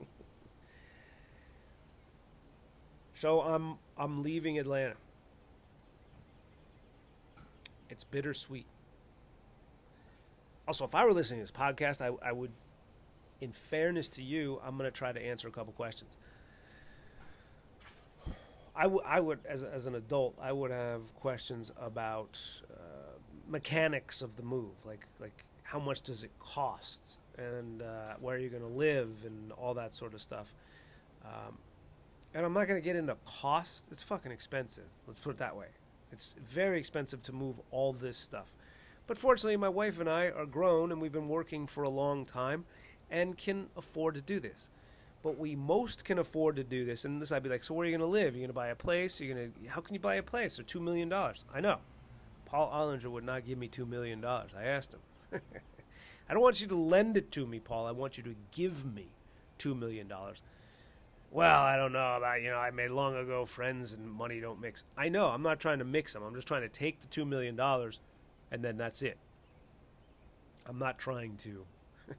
[3.19, 4.95] So I'm I'm leaving Atlanta.
[7.91, 8.67] It's bittersweet.
[10.69, 12.53] Also, if I were listening to this podcast, I, I would,
[13.41, 16.17] in fairness to you, I'm going to try to answer a couple questions.
[18.79, 22.39] I, w- I would, as, as an adult, I would have questions about
[22.73, 23.19] uh,
[23.49, 28.39] mechanics of the move, like like how much does it cost, and uh, where are
[28.39, 30.55] you going to live, and all that sort of stuff.
[31.25, 31.59] Um,
[32.35, 33.87] and I'm not going to get into cost.
[33.91, 34.89] It's fucking expensive.
[35.07, 35.67] Let's put it that way.
[36.13, 38.55] It's very expensive to move all this stuff.
[39.07, 42.27] But fortunately, my wife and I are grown and we've been working for a long
[42.27, 42.65] time
[43.11, 44.69] and can afford to do this.
[45.29, 47.05] But we most can afford to do this.
[47.05, 48.35] And this, I'd be like, so where are you going to live?
[48.35, 49.21] You're going to buy a place?
[49.21, 49.69] You're going to?
[49.69, 51.45] How can you buy a place for two million dollars?
[51.55, 51.81] I know.
[52.47, 54.53] Paul Ollinger would not give me two million dollars.
[54.59, 55.01] I asked him.
[56.31, 57.87] I don't want you to lend it to me, Paul.
[57.87, 59.09] I want you to give me
[59.59, 60.41] two million dollars.
[61.31, 62.57] Well, I don't know about you know.
[62.57, 64.85] I made long ago friends, and money don't mix.
[64.97, 65.29] I know.
[65.29, 66.23] I'm not trying to mix them.
[66.23, 68.01] I'm just trying to take the two million dollars,
[68.51, 69.19] and then that's it.
[70.67, 71.67] I'm not trying to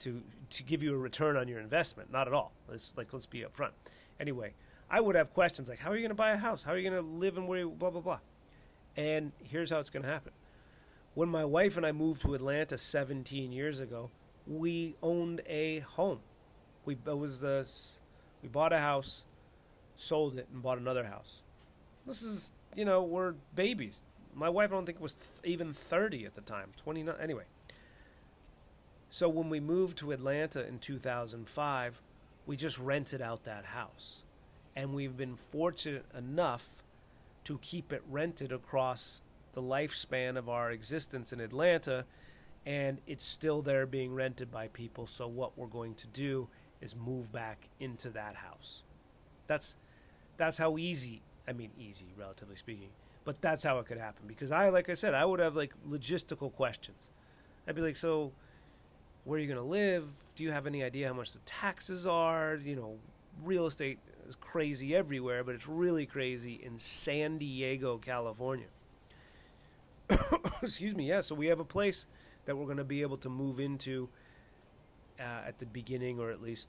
[0.00, 2.12] to to give you a return on your investment.
[2.12, 2.52] Not at all.
[2.68, 3.70] Let's like let's be upfront.
[4.18, 4.54] Anyway,
[4.90, 6.64] I would have questions like, how are you going to buy a house?
[6.64, 7.60] How are you going to live and where?
[7.60, 8.18] You, blah blah blah.
[8.96, 10.32] And here's how it's going to happen.
[11.14, 14.10] When my wife and I moved to Atlanta 17 years ago,
[14.46, 16.20] we owned a home
[16.84, 17.68] we it was the
[18.42, 19.24] we bought a house,
[19.96, 21.42] sold it, and bought another house.
[22.06, 24.04] This is you know we're babies.
[24.34, 27.16] My wife I don't think was th- even thirty at the time, twenty nine.
[27.20, 27.44] Anyway.
[29.10, 32.02] So when we moved to Atlanta in 2005,
[32.46, 34.22] we just rented out that house.
[34.76, 36.82] And we've been fortunate enough
[37.44, 42.06] to keep it rented across the lifespan of our existence in Atlanta
[42.66, 45.06] and it's still there being rented by people.
[45.06, 46.48] So what we're going to do
[46.80, 48.84] is move back into that house.
[49.46, 49.76] That's
[50.36, 51.22] that's how easy.
[51.48, 52.90] I mean, easy, relatively speaking.
[53.24, 55.72] But that's how it could happen because I, like I said, I would have like
[55.88, 57.10] logistical questions.
[57.66, 58.32] I'd be like, so
[59.24, 60.04] where are you going to live?
[60.34, 62.58] Do you have any idea how much the taxes are?
[62.62, 62.98] You know,
[63.42, 63.98] real estate
[64.28, 68.68] is crazy everywhere, but it's really crazy in San Diego, California.
[70.62, 71.08] Excuse me.
[71.08, 72.06] Yeah, so we have a place
[72.44, 74.08] that we're going to be able to move into
[75.18, 76.68] uh, at the beginning, or at least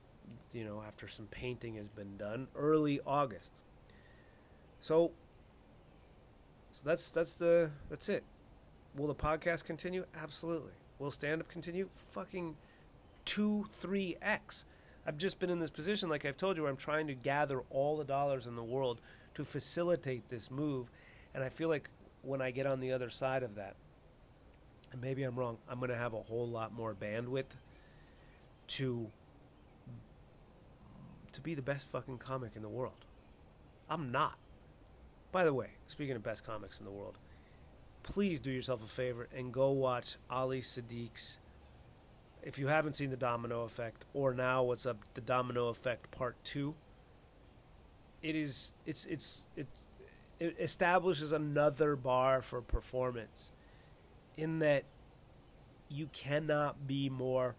[0.53, 3.53] you know after some painting has been done, early August.
[4.81, 5.11] So,
[6.71, 8.23] so that's that's the that's it.
[8.95, 10.05] Will the podcast continue?
[10.21, 10.71] Absolutely.
[11.01, 11.89] Will stand up continue?
[12.11, 12.55] Fucking
[13.25, 14.65] two, three x.
[15.03, 17.63] I've just been in this position, like I've told you, where I'm trying to gather
[17.71, 19.01] all the dollars in the world
[19.33, 20.91] to facilitate this move,
[21.33, 21.89] and I feel like
[22.21, 23.75] when I get on the other side of that,
[24.91, 27.55] and maybe I'm wrong, I'm going to have a whole lot more bandwidth
[28.67, 29.09] to
[31.31, 33.05] to be the best fucking comic in the world.
[33.89, 34.37] I'm not.
[35.31, 37.17] By the way, speaking of best comics in the world,
[38.03, 41.39] please do yourself a favor and go watch Ali Siddiq's.
[42.43, 46.35] If you haven't seen the Domino Effect, or now what's up, the Domino Effect Part
[46.43, 46.73] Two.
[48.21, 49.67] It is it's it's it,
[50.39, 53.51] it establishes another bar for performance,
[54.37, 54.85] in that
[55.89, 57.55] you cannot be more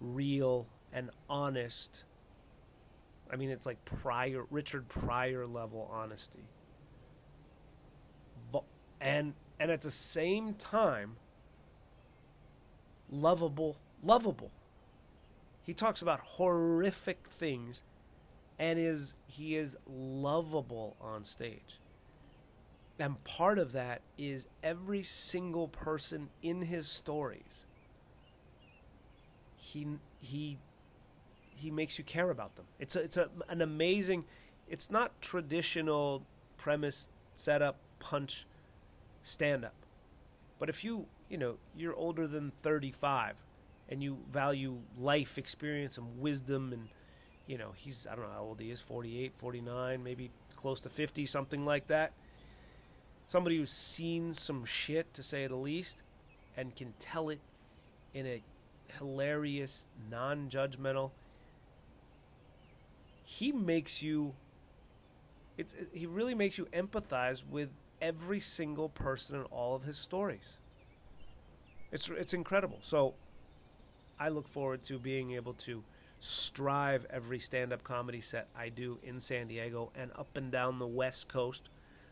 [0.00, 2.04] real and honest.
[3.30, 6.48] I mean, it's like prior Richard Pryor level honesty.
[8.52, 8.62] But,
[9.00, 11.16] and and at the same time,
[13.10, 14.50] lovable, lovable.
[15.62, 17.82] He talks about horrific things,
[18.58, 21.78] and is he is lovable on stage.
[22.98, 27.66] And part of that is every single person in his stories
[29.66, 29.86] he
[30.20, 30.58] he
[31.56, 32.66] he makes you care about them.
[32.78, 34.24] It's a, it's a, an amazing.
[34.68, 36.22] It's not traditional
[36.58, 38.46] premise setup punch
[39.26, 39.74] stand up,
[40.58, 43.42] but if you you know you're older than thirty five,
[43.88, 46.88] and you value life experience and wisdom and
[47.46, 50.88] you know he's I don't know how old he is 48, 49, maybe close to
[50.88, 52.12] fifty, something like that.
[53.26, 56.02] Somebody who's seen some shit to say the least,
[56.56, 57.40] and can tell it
[58.14, 58.42] in a
[58.98, 61.10] hilarious, non judgmental.
[63.24, 64.34] He makes you.
[65.58, 67.70] It's, it, he really makes you empathize with
[68.00, 70.58] every single person in all of his stories.
[71.92, 72.78] It's it's incredible.
[72.82, 73.14] So,
[74.18, 75.82] I look forward to being able to
[76.18, 80.86] strive every stand-up comedy set I do in San Diego and up and down the
[80.86, 81.68] West Coast.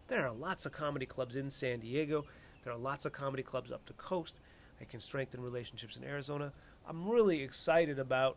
[0.08, 2.26] There are lots of comedy clubs in San Diego.
[2.62, 4.40] There are lots of comedy clubs up the coast.
[4.80, 6.52] I can strengthen relationships in Arizona.
[6.86, 8.36] I'm really excited about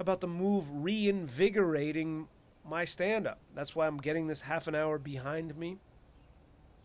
[0.00, 2.28] about the move reinvigorating
[2.68, 3.38] my stand up.
[3.54, 5.78] That's why I'm getting this half an hour behind me.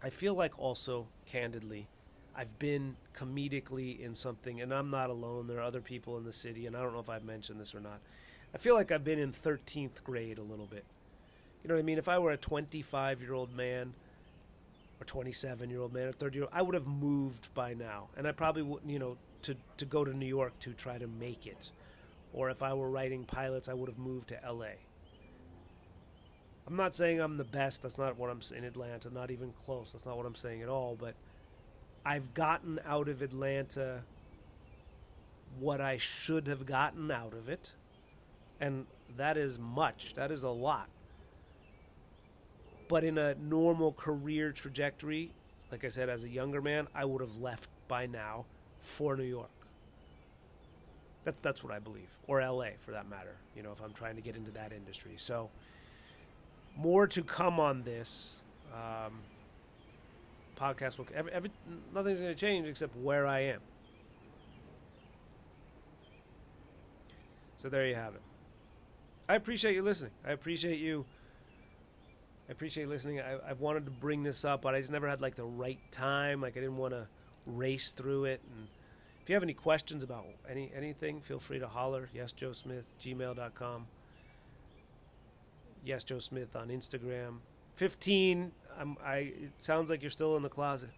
[0.01, 1.87] I feel like also candidly
[2.35, 5.47] I've been comedically in something and I'm not alone.
[5.47, 7.75] There are other people in the city and I don't know if I've mentioned this
[7.75, 7.99] or not.
[8.53, 10.83] I feel like I've been in 13th grade a little bit.
[11.61, 11.97] You know what I mean?
[11.97, 13.93] If I were a 25 year old man
[14.99, 18.07] or 27 year old man or 30 year old, I would have moved by now.
[18.17, 21.07] And I probably wouldn't, you know, to, to go to New York to try to
[21.07, 21.71] make it.
[22.33, 24.73] Or if I were writing pilots, I would have moved to LA.
[26.67, 27.81] I'm not saying I'm the best.
[27.81, 28.41] That's not what I'm.
[28.55, 29.91] In Atlanta, not even close.
[29.91, 30.95] That's not what I'm saying at all.
[30.99, 31.15] But
[32.05, 34.03] I've gotten out of Atlanta
[35.59, 37.71] what I should have gotten out of it.
[38.59, 38.85] And
[39.17, 40.13] that is much.
[40.13, 40.89] That is a lot.
[42.87, 45.31] But in a normal career trajectory,
[45.71, 48.45] like I said, as a younger man, I would have left by now
[48.79, 49.49] for New York.
[51.23, 53.37] That's that's what I believe, or LA for that matter.
[53.55, 55.13] You know, if I'm trying to get into that industry.
[55.15, 55.49] So
[56.75, 58.41] more to come on this
[58.73, 59.19] um,
[60.57, 60.97] podcast.
[60.97, 61.51] Will every, every,
[61.93, 63.59] nothing's going to change except where I am.
[67.55, 68.21] So there you have it.
[69.29, 70.11] I appreciate you listening.
[70.25, 71.05] I appreciate you.
[72.49, 73.21] I appreciate listening.
[73.21, 75.79] I, I've wanted to bring this up, but I just never had like the right
[75.91, 76.41] time.
[76.41, 77.07] Like I didn't want to
[77.45, 78.41] race through it.
[78.53, 78.67] And
[79.21, 82.09] if you have any questions about any anything, feel free to holler.
[82.13, 83.87] Yes, Joe Smith, gmail.com.
[85.83, 87.37] Yes, Joe Smith on Instagram.
[87.75, 88.51] 15.
[88.79, 89.15] I'm, I.
[89.17, 90.89] It sounds like you're still in the closet.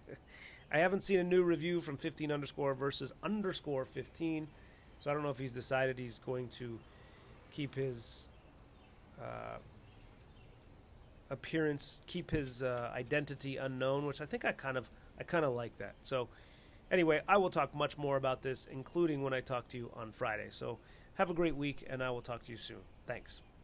[0.72, 4.48] I haven't seen a new review from 15 underscore versus underscore 15,
[5.00, 6.78] so I don't know if he's decided he's going to
[7.50, 8.30] keep his
[9.20, 9.58] uh,
[11.28, 15.52] appearance, keep his uh, identity unknown, which I think I kind of I kind of
[15.52, 15.94] like that.
[16.04, 16.28] So
[16.90, 20.10] anyway, I will talk much more about this, including when I talk to you on
[20.12, 20.46] Friday.
[20.50, 20.78] So
[21.14, 22.80] have a great week, and I will talk to you soon.
[23.06, 23.42] Thanks.